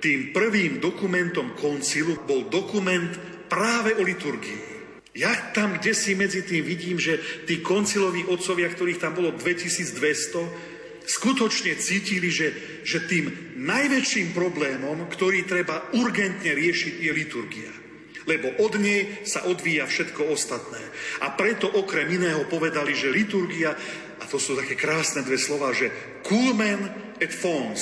[0.00, 3.12] Tým prvým dokumentom koncilu bol dokument
[3.48, 4.76] práve o liturgii.
[5.16, 11.08] Ja tam, kde si medzi tým vidím, že tí konciloví otcovia, ktorých tam bolo 2200,
[11.08, 17.85] skutočne cítili, že, že tým najväčším problémom, ktorý treba urgentne riešiť, je liturgia
[18.26, 20.82] lebo od nej sa odvíja všetko ostatné.
[21.22, 23.72] A preto okrem iného povedali, že liturgia,
[24.18, 27.80] a to sú také krásne dve slova, že culmen et fons,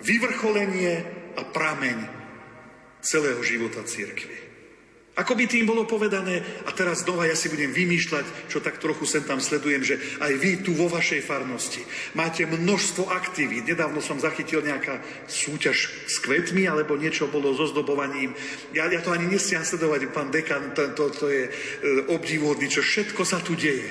[0.00, 0.94] vyvrcholenie
[1.36, 1.98] a prameň
[3.02, 4.55] celého života církvy.
[5.16, 9.08] Ako by tým bolo povedané, a teraz znova ja si budem vymýšľať, čo tak trochu
[9.08, 11.80] sem tam sledujem, že aj vy tu vo vašej farnosti
[12.12, 13.64] máte množstvo aktivít.
[13.64, 18.36] Nedávno som zachytil nejaká súťaž s kvetmi, alebo niečo bolo so zdobovaním.
[18.76, 21.52] Ja, ja to ani nestiam sledovať, pán dekan, to, to, to je e,
[22.12, 23.88] obdivodný, čo všetko sa tu deje.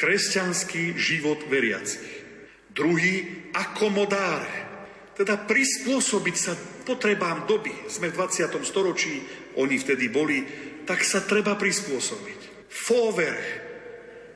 [0.00, 2.24] kresťanský život veriacich.
[2.72, 4.73] Druhý, akomodáre,
[5.14, 6.52] teda prispôsobiť sa
[6.84, 7.72] potrebám doby.
[7.86, 8.60] Sme v 20.
[8.66, 9.22] storočí,
[9.56, 10.42] oni vtedy boli,
[10.84, 12.68] tak sa treba prispôsobiť.
[12.68, 13.46] Fovere,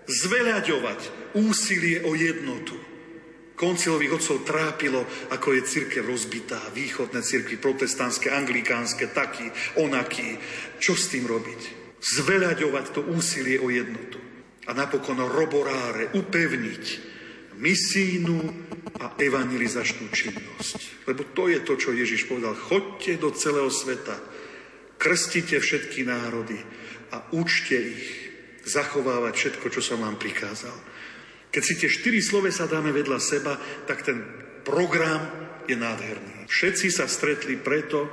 [0.07, 1.01] zveľaďovať
[1.37, 2.79] úsilie o jednotu.
[3.59, 5.03] Koncilových otcov trápilo,
[5.35, 9.51] ako je církev rozbitá, východné církvy, protestantské, anglikánske, taký,
[9.83, 10.39] onaký.
[10.79, 11.61] Čo s tým robiť?
[11.99, 14.23] Zveľaďovať to úsilie o jednotu.
[14.71, 16.85] A napokon roboráre, upevniť
[17.59, 18.39] misijnú
[19.03, 21.07] a evangelizačnú činnosť.
[21.11, 22.55] Lebo to je to, čo Ježiš povedal.
[22.55, 24.17] Chodte do celého sveta,
[24.99, 26.59] krstite všetky národy
[27.15, 28.07] a učte ich
[28.69, 30.75] zachovávať všetko, čo som vám prikázal.
[31.49, 33.57] Keď si tie štyri slove sa dáme vedľa seba,
[33.89, 34.21] tak ten
[34.63, 35.25] program
[35.65, 36.45] je nádherný.
[36.49, 38.13] Všetci sa stretli preto,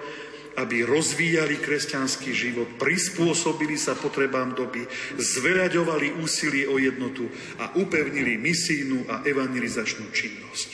[0.55, 4.87] aby rozvíjali kresťanský život, prispôsobili sa potrebám doby,
[5.19, 7.27] zveľaďovali úsilie o jednotu
[7.59, 10.69] a upevnili misijnú a evangelizačnú činnosť.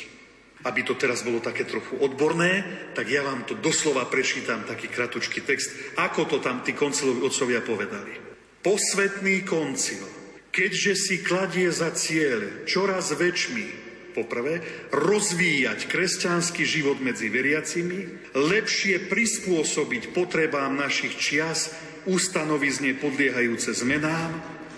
[0.61, 2.61] Aby to teraz bolo také trochu odborné,
[2.93, 7.65] tak ja vám to doslova prečítam, taký kratučký text, ako to tam tí konciloví otcovia
[7.65, 8.13] povedali.
[8.61, 10.05] Posvetný koncil,
[10.53, 13.80] keďže si kladie za cieľ čoraz väčšmi
[14.11, 14.59] Poprvé,
[14.91, 21.71] rozvíjať kresťanský život medzi veriacimi, lepšie prispôsobiť potrebám našich čias
[22.03, 24.35] ustanovizne podliehajúce zmenám,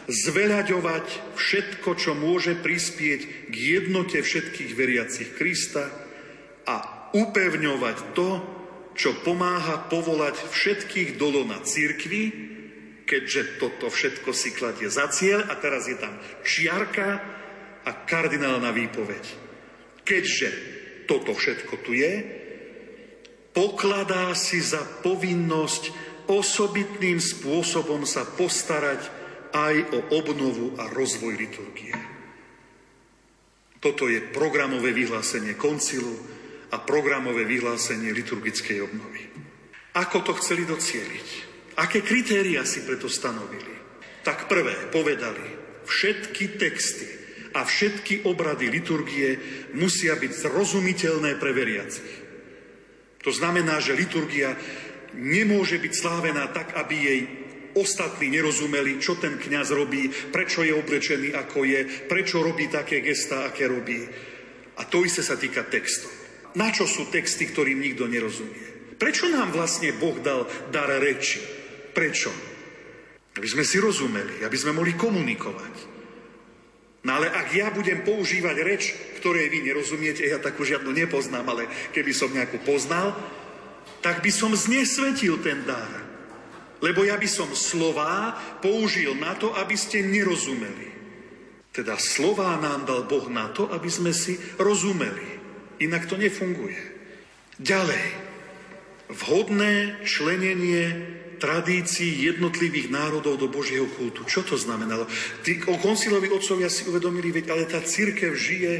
[0.07, 5.87] zveľaďovať všetko, čo môže prispieť k jednote všetkých veriacich Krista
[6.67, 8.29] a upevňovať to,
[8.93, 12.23] čo pomáha povolať všetkých dolo na církvi,
[13.07, 15.45] keďže toto všetko si kladie za cieľ.
[15.49, 16.13] A teraz je tam
[16.45, 17.19] čiarka,
[17.83, 19.23] a kardinálna výpoveď.
[20.03, 20.49] Keďže
[21.07, 22.13] toto všetko tu je,
[23.51, 25.91] pokladá si za povinnosť
[26.27, 29.01] osobitným spôsobom sa postarať
[29.53, 31.93] aj o obnovu a rozvoj liturgie.
[33.83, 36.15] Toto je programové vyhlásenie koncilu
[36.71, 39.27] a programové vyhlásenie liturgickej obnovy.
[39.93, 41.27] Ako to chceli docieliť?
[41.77, 43.75] Aké kritéria si preto stanovili?
[44.23, 45.43] Tak prvé povedali,
[45.83, 47.22] všetky texty
[47.53, 49.37] a všetky obrady liturgie
[49.77, 52.13] musia byť zrozumiteľné pre veriacich.
[53.23, 54.57] To znamená, že liturgia
[55.15, 57.21] nemôže byť slávená tak, aby jej
[57.73, 63.49] ostatní nerozumeli, čo ten kňaz robí, prečo je oblečený, ako je, prečo robí také gesta,
[63.49, 64.01] aké robí.
[64.77, 66.09] A to isté sa týka textov.
[66.53, 68.97] Na čo sú texty, ktorým nikto nerozumie?
[68.97, 71.41] Prečo nám vlastne Boh dal dar reči?
[71.93, 72.29] Prečo?
[73.33, 75.92] Aby sme si rozumeli, aby sme mohli komunikovať.
[77.03, 81.67] No ale ak ja budem používať reč, ktorej vy nerozumiete, ja takú žiadnu nepoznám, ale
[81.91, 83.11] keby som nejakú poznal,
[83.99, 86.03] tak by som znesvetil ten dar.
[86.79, 90.91] Lebo ja by som slová použil na to, aby ste nerozumeli.
[91.71, 95.39] Teda slová nám dal Boh na to, aby sme si rozumeli.
[95.83, 96.77] Inak to nefunguje.
[97.59, 98.05] Ďalej.
[99.11, 104.23] Vhodné členenie tradícií jednotlivých národov do Božieho kultu.
[104.23, 105.03] Čo to znamenalo?
[105.43, 108.73] Tí koncilovi otcovia si uvedomili, veď ale tá církev žije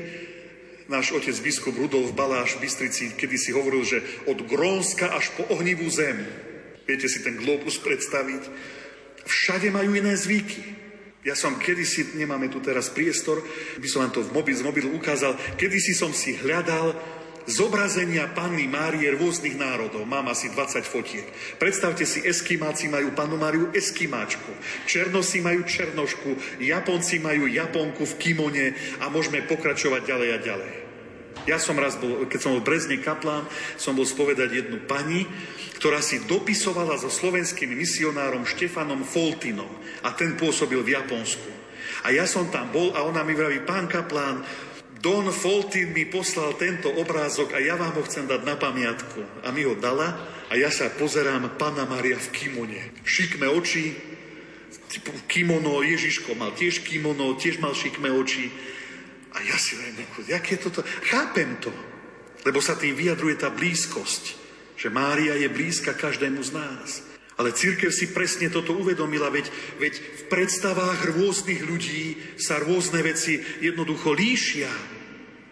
[0.88, 4.00] náš otec biskup Rudolf Baláš v Bystrici, kedy si hovoril, že
[4.32, 6.24] od Grónska až po ohnivú zem
[6.84, 8.44] Viete si ten globus predstaviť?
[9.24, 10.84] Všade majú iné zvyky.
[11.24, 13.40] Ja som kedysi, nemáme tu teraz priestor,
[13.80, 16.92] by som vám to v mobil, z mobilu ukázal, kedysi som si hľadal
[17.48, 20.08] zobrazenia Panny Márie rôznych národov.
[20.08, 21.28] Mám asi 20 fotiek.
[21.60, 24.52] Predstavte si, Eskimáci majú Panu Máriu Eskimáčku,
[24.88, 28.66] Černosi majú Černošku, Japonci majú Japonku v kimone
[29.04, 30.74] a môžeme pokračovať ďalej a ďalej.
[31.44, 33.44] Ja som raz bol, keď som bol v Brezne kaplán,
[33.76, 35.28] som bol spovedať jednu pani,
[35.76, 39.68] ktorá si dopisovala so slovenským misionárom Štefanom Foltinom
[40.08, 41.52] a ten pôsobil v Japonsku.
[42.08, 44.40] A ja som tam bol a ona mi vraví, pán kaplán,
[45.04, 49.44] Don Foltin mi poslal tento obrázok a ja vám ho chcem dať na pamiatku.
[49.44, 50.16] A mi ho dala
[50.48, 53.04] a ja sa pozerám, Pana Maria v kimone.
[53.04, 53.92] Šikme oči,
[55.28, 58.48] kimono, Ježiško mal tiež kimono, tiež mal šikme oči.
[59.36, 60.80] A ja si viem, jak je toto?
[61.12, 61.74] Chápem to,
[62.48, 64.24] lebo sa tým vyjadruje tá blízkosť,
[64.80, 67.04] že Mária je blízka každému z nás.
[67.34, 69.50] Ale církev si presne toto uvedomila, veď,
[69.82, 74.70] veď v predstavách rôznych ľudí sa rôzne veci jednoducho líšia.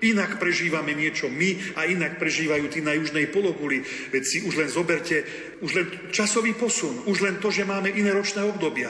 [0.02, 3.86] Inak prežívame niečo my a inak prežívajú tí na južnej pologuli.
[4.10, 5.22] Veď si už len zoberte,
[5.62, 8.89] už len časový posun, už len to, že máme iné ročné obdobia.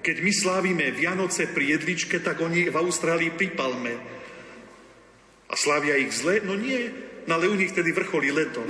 [0.00, 3.94] Keď my slávime Vianoce pri jedličke, tak oni v Austrálii pri palme.
[5.46, 6.40] A slávia ich zle?
[6.40, 6.88] No nie,
[7.28, 8.64] ale u nich tedy vrcholí leto.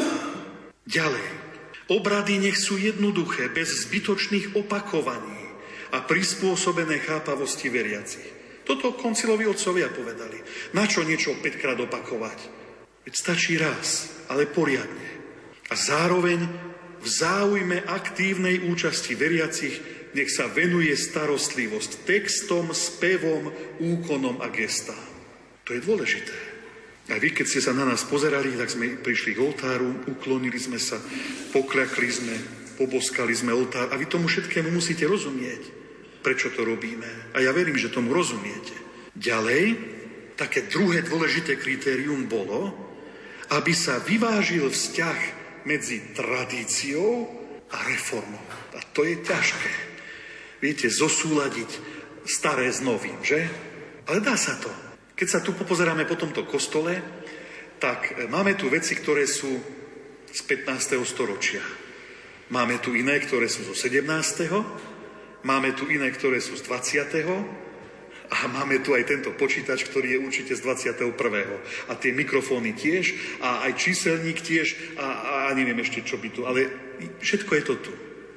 [0.90, 1.26] Ďalej.
[1.86, 5.38] Obrady nech sú jednoduché, bez zbytočných opakovaní
[5.94, 8.35] a prispôsobené chápavosti veriacich.
[8.66, 10.42] Toto koncilovi otcovia povedali.
[10.74, 12.38] Na čo niečo 5 krát opakovať?
[13.06, 15.06] Veď stačí raz, ale poriadne.
[15.70, 16.42] A zároveň
[16.98, 19.78] v záujme aktívnej účasti veriacich
[20.16, 24.98] nech sa venuje starostlivosť textom, spevom, úkonom a gestám.
[25.68, 26.34] To je dôležité.
[27.06, 30.80] A vy, keď ste sa na nás pozerali, tak sme prišli k oltáru, uklonili sme
[30.80, 30.98] sa,
[31.54, 32.34] pokľakli sme,
[32.74, 33.94] poboskali sme oltár.
[33.94, 35.85] A vy tomu všetkému musíte rozumieť,
[36.26, 37.30] prečo to robíme.
[37.30, 38.74] A ja verím, že tomu rozumiete.
[39.14, 39.78] Ďalej,
[40.34, 42.74] také druhé dôležité kritérium bolo,
[43.54, 45.18] aby sa vyvážil vzťah
[45.70, 47.30] medzi tradíciou
[47.70, 48.42] a reformou.
[48.74, 49.72] A to je ťažké.
[50.58, 51.70] Viete, zosúľadiť
[52.26, 53.46] staré s novým, že?
[54.10, 54.70] Ale dá sa to.
[55.14, 56.98] Keď sa tu popozeráme po tomto kostole,
[57.78, 59.62] tak e, máme tu veci, ktoré sú
[60.26, 60.98] z 15.
[61.06, 61.62] storočia.
[62.50, 64.86] Máme tu iné, ktoré sú zo 17.
[65.46, 67.06] Máme tu iné, ktoré sú z 20.
[68.26, 71.14] A máme tu aj tento počítač, ktorý je určite z 21.
[71.86, 75.06] A tie mikrofóny tiež, a aj číselník tiež, a,
[75.46, 76.42] a neviem ešte, čo by tu.
[76.50, 76.66] Ale
[77.22, 77.92] všetko je to tu.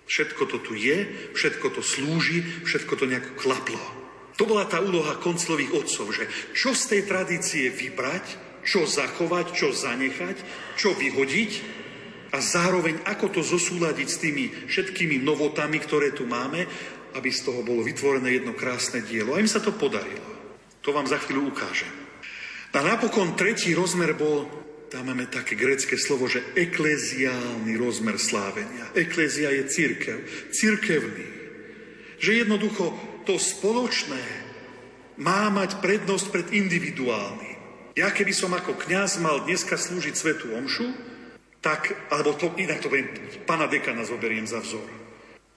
[0.05, 3.82] Všetko to tu je, všetko to slúži, všetko to nejako klaplo.
[4.38, 8.26] To bola tá úloha konclových otcov, že čo z tej tradície vybrať,
[8.62, 10.38] čo zachovať, čo zanechať,
[10.78, 11.51] čo vyhodiť
[12.30, 16.70] a zároveň ako to zosúľadiť s tými všetkými novotami, ktoré tu máme,
[17.16, 19.34] aby z toho bolo vytvorené jedno krásne dielo.
[19.34, 20.26] A im sa to podarilo.
[20.84, 21.91] To vám za chvíľu ukážem.
[22.70, 24.45] A napokon tretí rozmer bol,
[24.93, 28.93] tam máme také grecké slovo, že ekleziálny rozmer slávenia.
[28.93, 30.18] Eklezia je církev,
[30.53, 31.28] církevný.
[32.22, 32.93] Že jednoducho
[33.26, 34.22] to spoločné
[35.20, 37.57] má mať prednosť pred individuálnym.
[37.97, 40.88] Ja keby som ako kňaz mal dneska slúžiť svetu omšu,
[41.60, 43.12] tak, alebo to, inak to budem,
[43.43, 44.99] pana dekana zoberiem za vzor.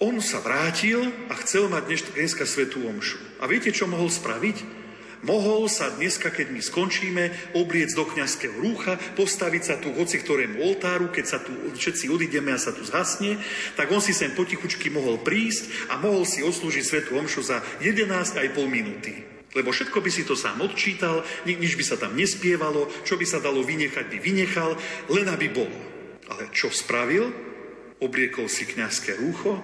[0.00, 3.18] On sa vrátil a chcel mať dnes, dneska svetú omšu.
[3.42, 4.82] A viete, čo mohol spraviť?
[5.22, 10.58] Mohol sa dneska, keď my skončíme, obliec do kňazského rúcha, postaviť sa tu hoci ktorému
[10.58, 13.38] oltáru, keď sa tu všetci odídeme a sa tu zhasne,
[13.78, 18.50] tak on si sem potichučky mohol prísť a mohol si oslúžiť svetu omšu za 11,5
[18.66, 19.22] minúty.
[19.54, 23.38] Lebo všetko by si to sám odčítal, nič by sa tam nespievalo, čo by sa
[23.38, 24.74] dalo vynechať, by vynechal,
[25.06, 25.78] len aby bolo.
[26.34, 27.30] Ale čo spravil?
[28.02, 29.62] Obliekol si kňazské rúcho,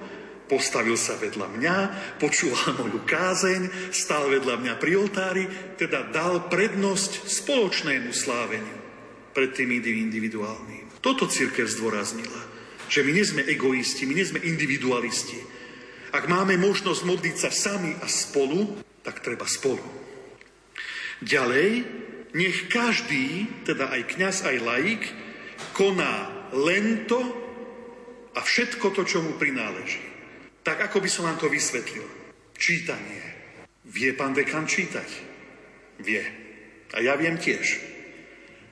[0.48, 1.76] Postavil sa vedľa mňa,
[2.16, 5.44] počúval moju kázeň, stál vedľa mňa pri oltári,
[5.76, 8.78] teda dal prednosť spoločnému sláveniu
[9.36, 10.88] pred tým individuálnym.
[11.04, 12.40] Toto církev zdôraznila,
[12.88, 15.36] že my nie sme egoisti, my nie sme individualisti.
[16.16, 19.84] Ak máme možnosť modliť sa sami a spolu, tak treba spolu.
[21.20, 21.84] Ďalej,
[22.32, 25.02] nech každý, teda aj kňaz, aj laik,
[25.76, 27.20] koná len to
[28.32, 30.17] a všetko to, čo mu prináleží.
[30.68, 32.04] Tak ako by som vám to vysvetlil.
[32.52, 33.24] Čítanie.
[33.88, 35.08] Vie pán dekan čítať?
[36.04, 36.20] Vie.
[36.92, 37.80] A ja viem tiež.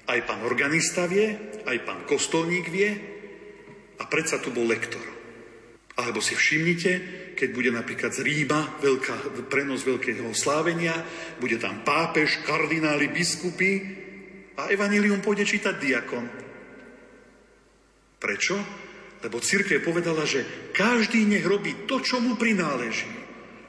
[0.05, 1.33] Aj pán organista vie,
[1.65, 2.93] aj pán kostolník vie
[3.97, 5.01] a predsa tu bol lektor.
[5.97, 6.93] Alebo si všimnite,
[7.33, 11.01] keď bude napríklad z Ríma veľká, prenos veľkého slávenia,
[11.41, 13.73] bude tam pápež, kardináli, biskupy
[14.61, 16.29] a evanílium pôjde čítať diakon.
[18.21, 18.86] Prečo?
[19.27, 23.11] Lebo církev povedala, že každý nech robí to, čo mu prináleží.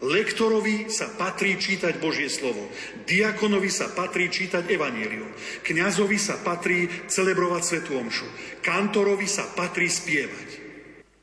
[0.05, 2.69] Lektorovi sa patrí čítať Božie slovo.
[3.09, 5.33] Diakonovi sa patrí čítať Evangelium.
[5.65, 8.29] Kňazovi sa patrí celebrovať Svetu Omšu.
[8.61, 10.69] Kantorovi sa patrí spievať.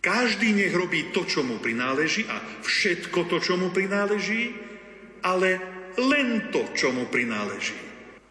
[0.02, 4.50] Každý nech robí to, čo mu prináleží a všetko to, čo mu prináleží,
[5.22, 5.62] ale
[5.94, 7.83] len to, čo mu prináleží.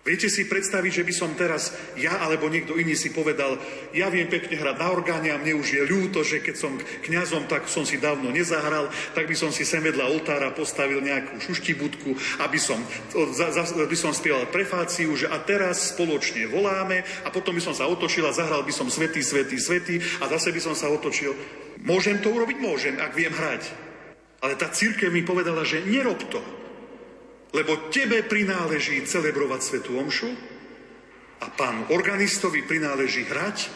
[0.04, 3.56] Viete si predstaviť, že by som teraz ja alebo niekto iný si povedal,
[3.96, 6.76] ja viem pekne hrať na orgáne a mne už je ľúto, že keď som
[7.08, 11.40] kňazom, tak som si dávno nezahral, tak by som si sem vedľa oltára postavil nejakú
[11.40, 12.84] šuštibudku, aby som,
[13.88, 18.28] by som spieval prefáciu, že a teraz spoločne voláme a potom by som sa otočil
[18.28, 21.32] a zahral by som svetý, svetý, svetý a zase by som sa otočil.
[21.80, 22.60] Môžem to urobiť?
[22.60, 23.72] Môžem, ak viem hrať.
[24.44, 26.63] Ale tá církev mi povedala, že nerob to
[27.54, 30.30] lebo tebe prináleží celebrovať Svetu Omšu
[31.40, 33.70] a pán organistovi prináleží hrať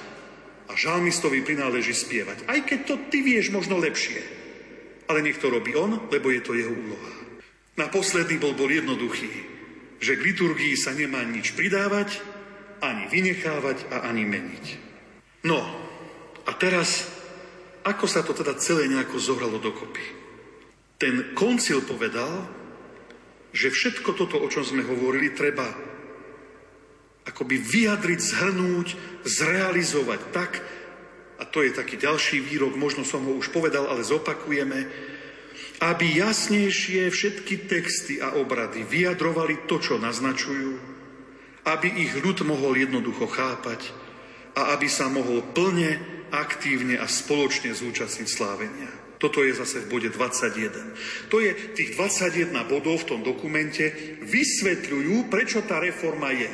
[0.68, 2.50] a žalmistovi prináleží spievať.
[2.50, 4.20] Aj keď to ty vieš možno lepšie.
[5.08, 7.12] Ale nech to robí on, lebo je to jeho úloha.
[7.78, 9.32] Na posledný bol bol jednoduchý,
[10.02, 12.20] že k liturgii sa nemá nič pridávať,
[12.82, 14.66] ani vynechávať a ani meniť.
[15.46, 15.62] No,
[16.44, 17.06] a teraz,
[17.86, 20.02] ako sa to teda celé nejako zohralo dokopy?
[20.98, 22.50] Ten koncil povedal,
[23.56, 25.66] že všetko toto, o čom sme hovorili, treba
[27.28, 28.88] akoby vyjadriť, zhrnúť,
[29.28, 30.52] zrealizovať tak,
[31.38, 34.90] a to je taký ďalší výrok, možno som ho už povedal, ale zopakujeme,
[35.78, 40.74] aby jasnejšie všetky texty a obrady vyjadrovali to, čo naznačujú,
[41.70, 43.94] aby ich ľud mohol jednoducho chápať
[44.58, 46.02] a aby sa mohol plne,
[46.34, 49.07] aktívne a spoločne zúčastniť slávenia.
[49.18, 51.30] Toto je zase v bode 21.
[51.34, 53.90] To je tých 21 bodov v tom dokumente
[54.22, 56.50] vysvetľujú, prečo tá reforma je.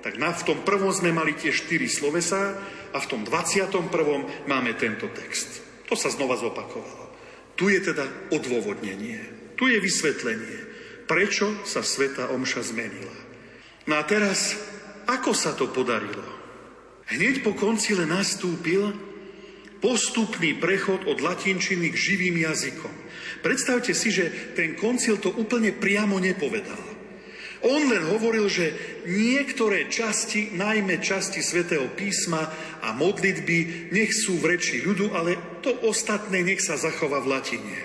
[0.00, 2.56] Tak na, v tom prvom sme mali tie štyri slovesa
[2.90, 3.84] a v tom 21.
[4.48, 5.60] máme tento text.
[5.92, 7.12] To sa znova zopakovalo.
[7.52, 9.20] Tu je teda odôvodnenie.
[9.60, 10.58] Tu je vysvetlenie,
[11.04, 13.16] prečo sa Sveta Omša zmenila.
[13.84, 14.56] No a teraz,
[15.04, 16.24] ako sa to podarilo?
[17.12, 19.09] Hneď po koncile nastúpil
[19.80, 22.94] postupný prechod od latinčiny k živým jazykom.
[23.40, 27.00] Predstavte si, že ten koncil to úplne priamo nepovedal.
[27.60, 28.72] On len hovoril, že
[29.04, 32.48] niektoré časti, najmä časti svätého písma
[32.80, 37.76] a modlitby, nech sú v reči ľudu, ale to ostatné nech sa zachová v latine.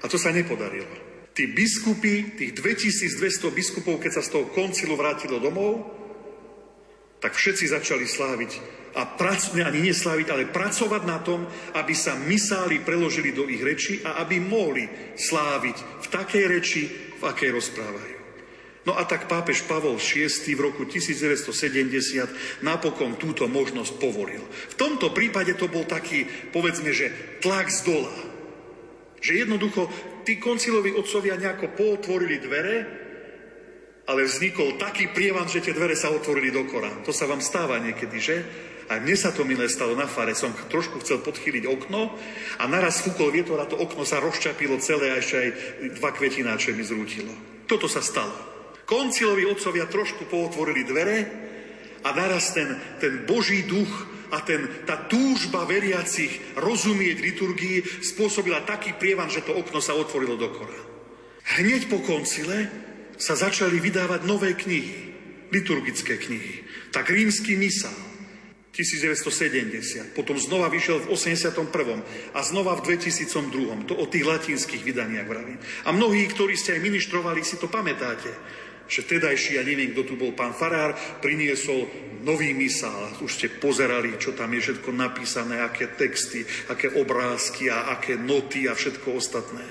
[0.00, 0.88] A to sa nepodarilo.
[1.36, 5.84] Tí biskupy, tých 2200 biskupov, keď sa z toho koncilu vrátilo domov,
[7.20, 11.46] tak všetci začali sláviť a prac, ani nesláviť, ale pracovať na tom,
[11.78, 16.82] aby sa misály preložili do ich reči a aby mohli sláviť v takej reči,
[17.18, 18.20] v akej rozprávajú.
[18.88, 24.40] No a tak pápež Pavol VI v roku 1970 napokon túto možnosť povolil.
[24.42, 28.14] V tomto prípade to bol taký, povedzme, že tlak z dola.
[29.20, 29.84] Že jednoducho
[30.24, 32.76] tí konciloví otcovia nejako pootvorili dvere,
[34.08, 37.04] ale vznikol taký prievan, že tie dvere sa otvorili do Korán.
[37.04, 38.36] To sa vám stáva niekedy, že?
[38.90, 42.10] A mne sa to milé stalo na fare, som trošku chcel podchyliť okno
[42.58, 45.48] a naraz fúkol vietor a to okno sa rozčapilo celé a ešte aj
[46.02, 47.30] dva kvetináče mi zrútilo.
[47.70, 48.34] Toto sa stalo.
[48.90, 51.18] Koncilovi otcovia trošku pootvorili dvere
[52.02, 52.66] a naraz ten,
[52.98, 59.54] ten Boží duch a ten, tá túžba veriacich rozumieť liturgii spôsobila taký prievan, že to
[59.54, 60.82] okno sa otvorilo do kora.
[61.62, 62.66] Hneď po koncile
[63.22, 65.14] sa začali vydávať nové knihy,
[65.54, 66.66] liturgické knihy.
[66.90, 68.09] Tak rímsky misál
[68.70, 71.66] 1970, potom znova vyšiel v 81.
[72.30, 73.90] a znova v 2002.
[73.90, 75.58] To o tých latinských vydaniach vravím.
[75.84, 78.30] A mnohí, ktorí ste aj ministrovali, si to pamätáte
[78.90, 81.86] že vtedajší, ja neviem, kto tu bol, pán Farár, priniesol
[82.26, 83.22] nový misál.
[83.22, 88.66] Už ste pozerali, čo tam je všetko napísané, aké texty, aké obrázky a aké noty
[88.66, 89.62] a všetko ostatné.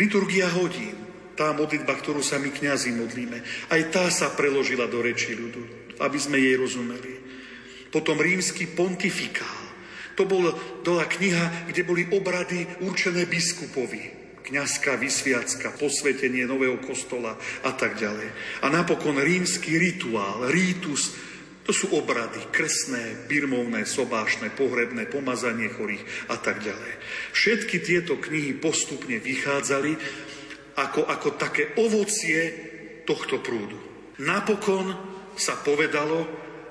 [0.00, 0.96] Liturgia hodín,
[1.36, 3.38] tá modlitba, ktorú sa my kňazi modlíme,
[3.76, 5.60] aj tá sa preložila do reči ľudu,
[6.00, 7.19] aby sme jej rozumeli.
[7.90, 9.60] Potom rímsky pontifikál.
[10.14, 10.54] To bol,
[10.86, 14.20] bola kniha, kde boli obrady určené biskupovi
[14.50, 18.28] kňazská vysviacka, posvetenie nového kostola a tak ďalej.
[18.64, 21.14] A napokon rímsky rituál, rítus,
[21.62, 26.92] to sú obrady krsné, birmovné, sobášne, pohrebné, pomazanie chorých a tak ďalej.
[27.30, 29.94] Všetky tieto knihy postupne vychádzali
[30.74, 32.40] ako, ako také ovocie
[33.06, 33.78] tohto prúdu.
[34.18, 34.98] Napokon
[35.38, 36.26] sa povedalo,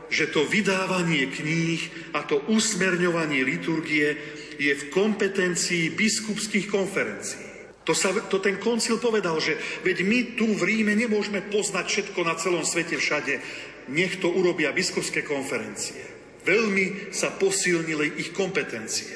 [0.10, 1.82] že to vydávanie kníh
[2.18, 4.18] a to usmerňovanie liturgie
[4.60, 7.50] je v kompetencii biskupských konferencií.
[7.88, 12.20] To, sa, to ten koncil povedal, že veď my tu v Ríme nemôžeme poznať všetko
[12.22, 13.42] na celom svete všade.
[13.90, 15.98] Nech to urobia biskupské konferencie.
[16.46, 19.10] Veľmi sa posilnili ich kompetencie.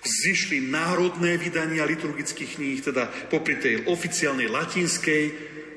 [0.00, 5.24] Zišli národné vydania liturgických kníh, teda popri tej oficiálnej latinskej,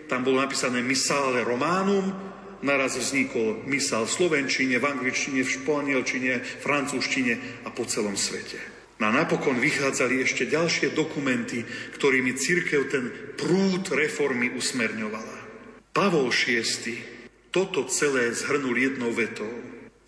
[0.07, 2.32] tam bolo napísané Missale Romanum,
[2.63, 7.33] naraz vznikol misál v slovenčine, v angličtine, v španielčine, francúzštine
[7.67, 8.57] a po celom svete.
[9.03, 11.67] No a napokon vychádzali ešte ďalšie dokumenty,
[11.99, 15.37] ktorými církev ten prúd reformy usmerňovala.
[15.91, 16.95] Pavol VI
[17.53, 19.51] toto celé zhrnul jednou vetou.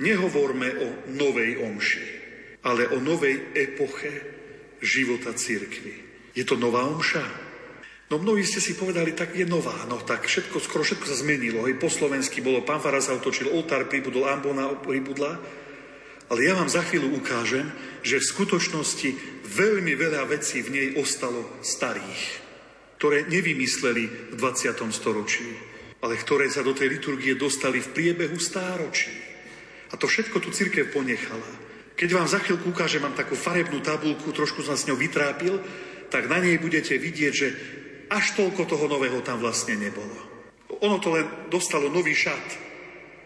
[0.02, 2.06] Nehovorme o novej omši,
[2.66, 4.12] ale o novej epoche
[4.82, 5.94] života církvy.
[6.34, 7.45] Je to nová omša?
[8.06, 11.66] No mnohí ste si povedali, tak je nová, no tak všetko, skoro všetko sa zmenilo.
[11.66, 15.42] Hej, po slovensky bolo, pán Fara sa otočil, oltár pribudol, ambona pribudla,
[16.30, 17.66] ale ja vám za chvíľu ukážem,
[18.06, 19.10] že v skutočnosti
[19.50, 22.22] veľmi veľa vecí v nej ostalo starých,
[23.02, 24.86] ktoré nevymysleli v 20.
[24.94, 25.50] storočí,
[26.06, 29.14] ale ktoré sa do tej liturgie dostali v priebehu stáročí.
[29.90, 31.50] A to všetko tu církev ponechala.
[31.98, 35.58] Keď vám za chvíľku ukážem, mám takú farebnú tabulku, trošku som s ňou vytrápil,
[36.14, 37.48] tak na nej budete vidieť, že
[38.10, 40.16] až toľko toho nového tam vlastne nebolo.
[40.82, 42.48] Ono to len dostalo nový šat,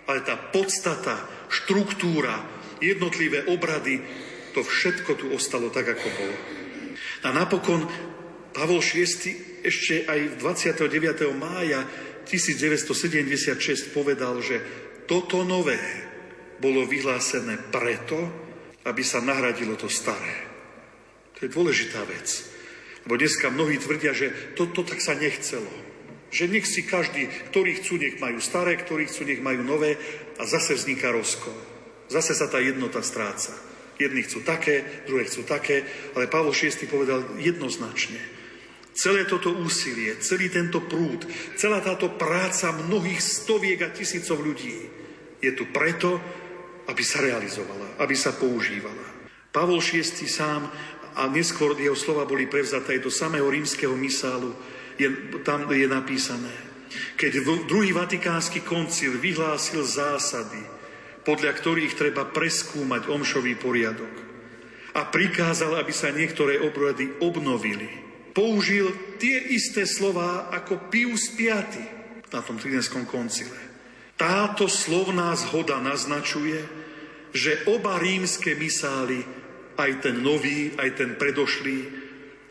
[0.10, 2.42] ale tá podstata, štruktúra,
[2.80, 4.02] jednotlivé obrady,
[4.56, 6.36] to všetko tu ostalo tak, ako bolo.
[7.24, 7.86] A napokon
[8.56, 9.06] Pavol VI
[9.62, 10.90] ešte aj 29.
[11.36, 11.86] mája
[12.26, 14.62] 1976 povedal, že
[15.06, 15.80] toto nové
[16.60, 18.18] bolo vyhlásené preto,
[18.86, 20.48] aby sa nahradilo to staré.
[21.40, 22.49] To je dôležitá vec.
[23.08, 25.70] Lebo dneska mnohí tvrdia, že to tak sa nechcelo.
[26.30, 29.98] Že nech si každý, ktorí chcú, nech majú staré, ktorí chcú, nech majú nové
[30.38, 31.56] a zase vzniká rozkol.
[32.10, 33.54] Zase sa tá jednota stráca.
[34.00, 35.84] Jedni chcú také, druhé chcú také,
[36.16, 38.22] ale Pavol VI povedal jednoznačne.
[38.96, 41.24] Celé toto úsilie, celý tento prúd,
[41.56, 44.76] celá táto práca mnohých stoviek a tisícov ľudí
[45.40, 46.20] je tu preto,
[46.90, 49.08] aby sa realizovala, aby sa používala.
[49.50, 50.68] Pavol VI sám
[51.16, 54.54] a neskôr jeho slova boli prevzaté do samého rímskeho misálu,
[55.00, 55.08] je,
[55.42, 56.52] tam je napísané.
[57.16, 57.32] Keď
[57.70, 60.60] druhý vatikánsky koncil vyhlásil zásady,
[61.22, 64.14] podľa ktorých treba preskúmať omšový poriadok.
[64.98, 67.88] A prikázal, aby sa niektoré obrady obnovili.
[68.34, 68.90] Použil
[69.22, 71.54] tie isté slova ako Pius V
[72.34, 73.54] na tom tridenskom koncile.
[74.18, 76.60] Táto slovná zhoda naznačuje,
[77.32, 79.22] že oba rímske misály,
[79.80, 81.78] aj ten nový, aj ten predošlý,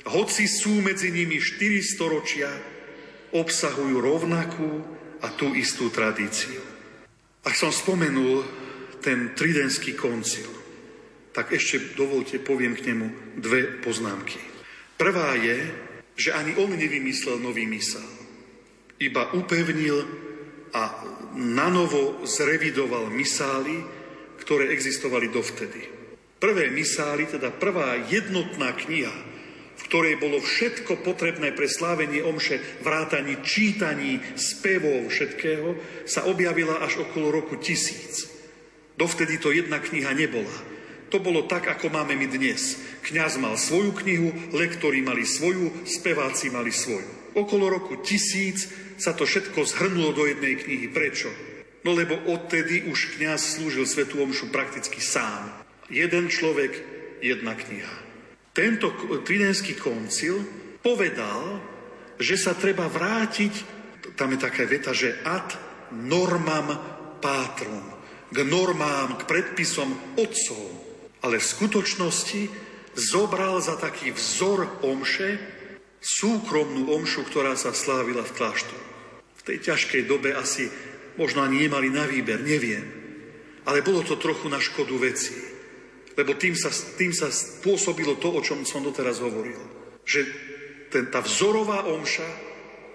[0.09, 2.49] hoci sú medzi nimi štyri storočia,
[3.37, 4.71] obsahujú rovnakú
[5.21, 6.65] a tú istú tradíciu.
[7.45, 8.41] Ak som spomenul
[9.05, 10.49] ten tridenský koncil,
[11.37, 14.41] tak ešte dovolte, poviem k nemu dve poznámky.
[14.97, 15.59] Prvá je,
[16.19, 18.03] že ani on nevymyslel nový mysel.
[18.99, 20.03] Iba upevnil
[20.75, 20.83] a
[21.39, 23.79] nanovo zrevidoval misály,
[24.43, 25.98] ktoré existovali dovtedy.
[26.39, 29.15] Prvé misály, teda prvá jednotná kniha,
[29.79, 35.75] v ktorej bolo všetko potrebné pre slávenie omše, vrátanie čítaní, spevov, všetkého,
[36.07, 38.31] sa objavila až okolo roku tisíc.
[38.99, 40.51] Dovtedy to jedna kniha nebola.
[41.11, 42.79] To bolo tak, ako máme my dnes.
[43.07, 47.35] Kňaz mal svoju knihu, lektori mali svoju, speváci mali svoju.
[47.35, 50.87] Okolo roku tisíc sa to všetko zhrnulo do jednej knihy.
[50.91, 51.31] Prečo?
[51.87, 55.58] No lebo odtedy už kňaz slúžil Svetu Omšu prakticky sám.
[55.89, 56.73] Jeden človek,
[57.25, 57.97] jedna kniha.
[58.53, 58.93] Tento
[59.25, 60.41] tridenský koncil
[60.85, 61.61] povedal,
[62.19, 63.79] že sa treba vrátiť
[64.19, 65.55] tam je taká veta, že ad
[65.95, 66.75] normam
[67.23, 67.87] pátrum,
[68.35, 70.67] k normám, k predpisom otcov.
[71.23, 72.43] Ale v skutočnosti
[72.99, 75.39] zobral za taký vzor omše
[76.03, 78.87] súkromnú omšu, ktorá sa slávila v kláštoru.
[79.39, 80.67] V tej ťažkej dobe asi
[81.15, 82.87] možno ani nemali na výber, neviem.
[83.67, 85.35] Ale bolo to trochu na škodu veci.
[86.19, 89.59] Lebo tým sa, tým sa spôsobilo to, o čom som doteraz hovoril.
[90.03, 90.21] Že
[90.91, 92.27] ten, tá vzorová omša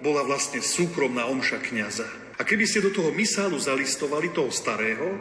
[0.04, 2.04] bola vlastne súkromná omša kniaza.
[2.36, 5.16] A keby ste do toho misálu zalistovali toho starého,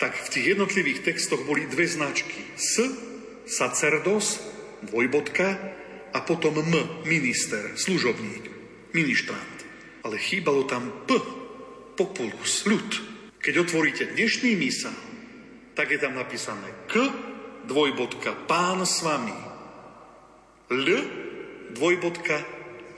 [0.00, 2.40] tak v tých jednotlivých textoch boli dve značky.
[2.56, 2.80] S,
[3.44, 4.40] sacerdos,
[4.88, 5.76] dvojbodka,
[6.10, 6.74] a potom M,
[7.06, 8.50] minister, služobník,
[8.94, 9.58] ministrant.
[10.02, 11.14] Ale chýbalo tam P,
[11.94, 12.88] populus, ľud.
[13.38, 14.96] Keď otvoríte dnešný misál,
[15.76, 16.98] tak je tam napísané K,
[17.70, 19.38] dvojbodka, pán s vami.
[20.74, 20.86] L,
[21.70, 22.36] dvojbodka,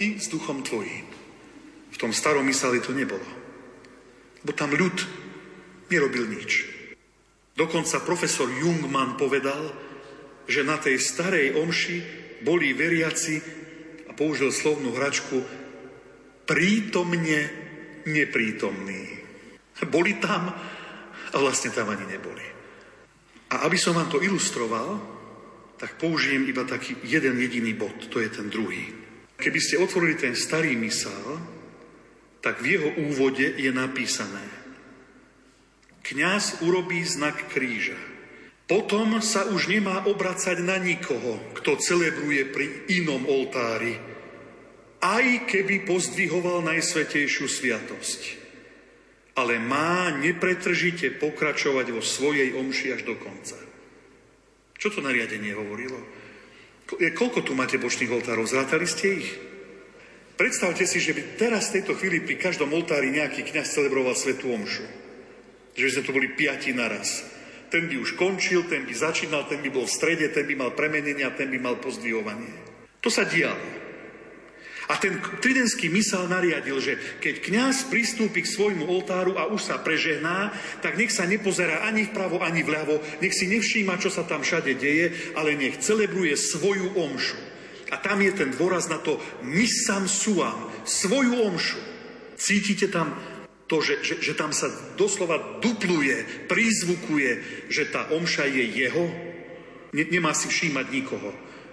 [0.01, 1.05] i s duchom tvojím.
[1.93, 3.29] V tom starom misáli to nebolo.
[4.41, 4.97] Bo tam ľud
[5.93, 6.65] nerobil nič.
[7.53, 9.77] Dokonca profesor Jungmann povedal,
[10.49, 11.97] že na tej starej omši
[12.43, 13.61] boli veriaci,
[14.09, 15.41] a použil slovnú hračku,
[16.49, 17.41] prítomne
[18.09, 19.21] neprítomní.
[19.89, 20.49] Boli tam
[21.33, 22.52] a vlastne tam ani neboli.
[23.53, 24.97] A aby som vám to ilustroval,
[25.77, 28.89] tak použijem iba taký jeden jediný bod, to je ten druhý.
[29.37, 31.37] Keby ste otvorili ten starý mysál,
[32.41, 34.63] tak v jeho úvode je napísané
[36.03, 37.99] Kňaz urobí znak kríža.
[38.67, 43.95] Potom sa už nemá obracať na nikoho, kto celebruje pri inom oltári,
[44.99, 48.42] aj keby pozdvihoval najsvetejšiu sviatosť.
[49.33, 53.57] Ale má nepretržite pokračovať vo svojej omši až do konca.
[54.77, 55.97] Čo to nariadenie hovorilo?
[56.93, 58.45] Koľko tu máte bočných oltárov?
[58.45, 59.31] Zrátali ste ich?
[60.37, 64.53] Predstavte si, že by teraz v tejto chvíli pri každom oltári nejaký kňaz celebroval svetú
[64.53, 64.85] omšu.
[65.73, 67.25] Že sme to boli piati naraz.
[67.73, 70.77] Ten by už končil, ten by začínal, ten by bol v strede, ten by mal
[70.77, 72.53] premenenie a ten by mal pozdvihovanie.
[73.01, 73.82] To sa dialo.
[74.91, 79.79] A ten tridenský mysel nariadil, že keď kňaz pristúpi k svojmu oltáru a už sa
[79.79, 80.51] prežehná,
[80.83, 84.75] tak nech sa nepozerá ani vpravo, ani vľavo, nech si nevšíma, čo sa tam všade
[84.75, 87.39] deje, ale nech celebruje svoju omšu.
[87.93, 91.79] A tam je ten dôraz na to misam suam, svoju omšu.
[92.41, 93.15] Cítite tam
[93.71, 94.69] to, že, že, že tam sa
[95.01, 97.31] doslova dupluje, prizvukuje,
[97.71, 99.05] že tá omša je jeho?
[99.97, 101.31] Ne, nemá si všímať nikoho.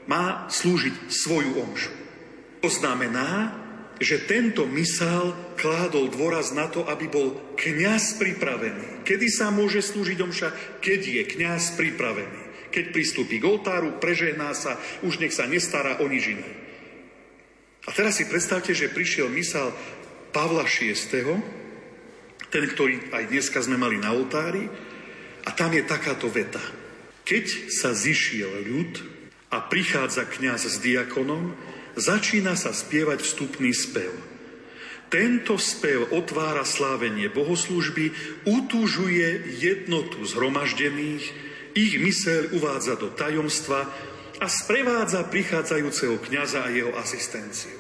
[0.08, 1.99] Má slúžiť svoju omšu.
[2.60, 3.56] To znamená,
[4.00, 9.04] že tento misál kládol dôraz na to, aby bol kňaz pripravený.
[9.04, 10.50] Kedy sa môže slúžiť omša?
[10.80, 12.72] Keď je kňaz pripravený.
[12.72, 16.50] Keď pristúpi k oltáru, prežehná sa, už nech sa nestará o nič iné.
[17.88, 19.74] A teraz si predstavte, že prišiel mysel
[20.32, 20.96] Pavla VI,
[22.50, 24.70] ten, ktorý aj dneska sme mali na oltári,
[25.44, 26.62] a tam je takáto veta.
[27.26, 28.94] Keď sa zišiel ľud
[29.50, 31.58] a prichádza kňaz s diakonom,
[32.00, 34.12] začína sa spievať vstupný spev.
[35.10, 38.14] Tento spev otvára slávenie bohoslúžby,
[38.46, 41.26] utúžuje jednotu zhromaždených,
[41.74, 43.90] ich myseľ uvádza do tajomstva
[44.40, 47.78] a sprevádza prichádzajúceho kňaza a jeho asistenciu.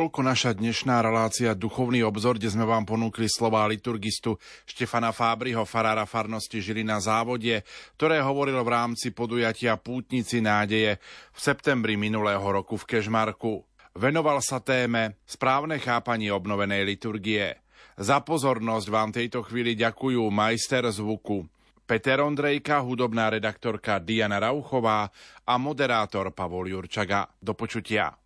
[0.00, 6.08] Toľko naša dnešná relácia Duchovný obzor, kde sme vám ponúkli slová liturgistu Štefana Fábriho, farára
[6.08, 7.60] farnosti Žili na závode,
[8.00, 10.96] ktoré hovoril v rámci podujatia Pútnici nádeje
[11.36, 13.60] v septembri minulého roku v Kežmarku.
[13.92, 17.60] Venoval sa téme správne chápanie obnovenej liturgie.
[18.00, 21.44] Za pozornosť vám tejto chvíli ďakujú majster zvuku
[21.84, 25.12] Peter Ondrejka, hudobná redaktorka Diana Rauchová
[25.44, 27.28] a moderátor Pavol Jurčaga.
[27.36, 28.16] Do počutia.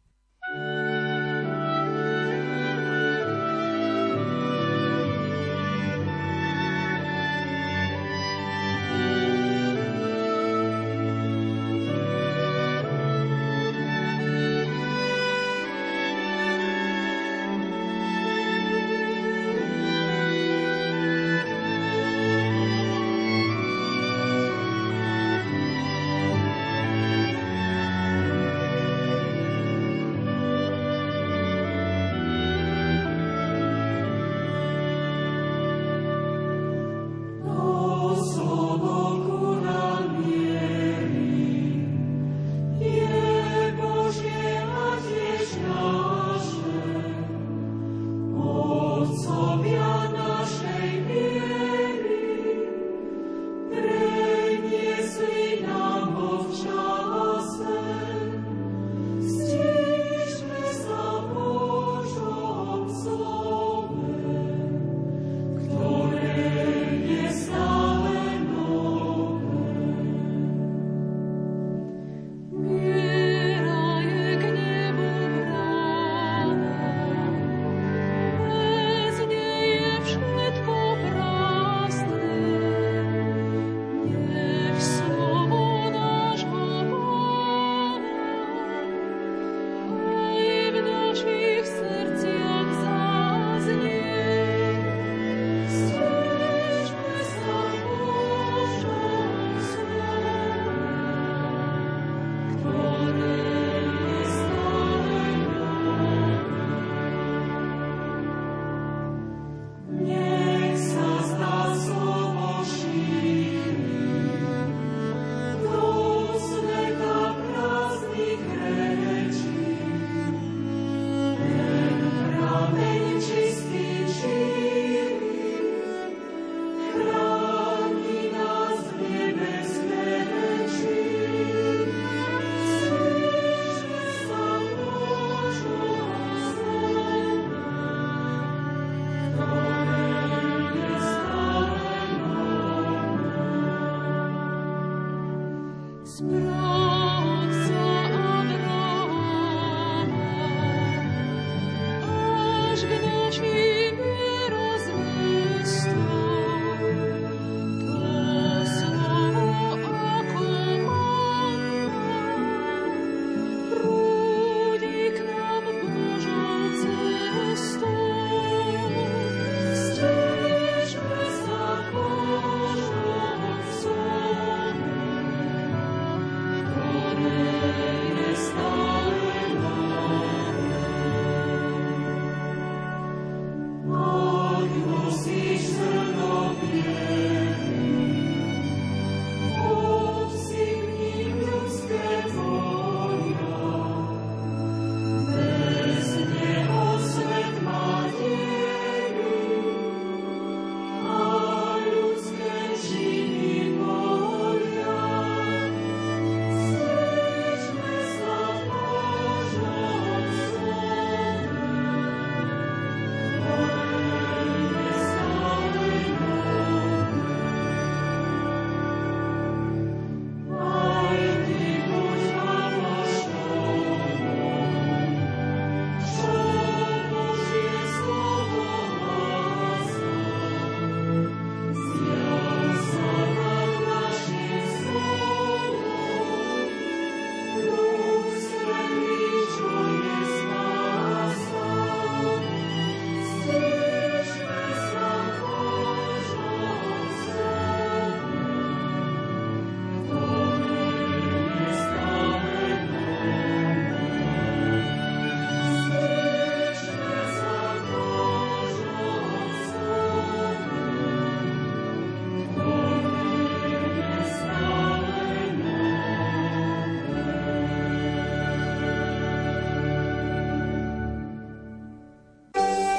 [0.55, 0.84] thank you
[49.15, 50.24] otcovia na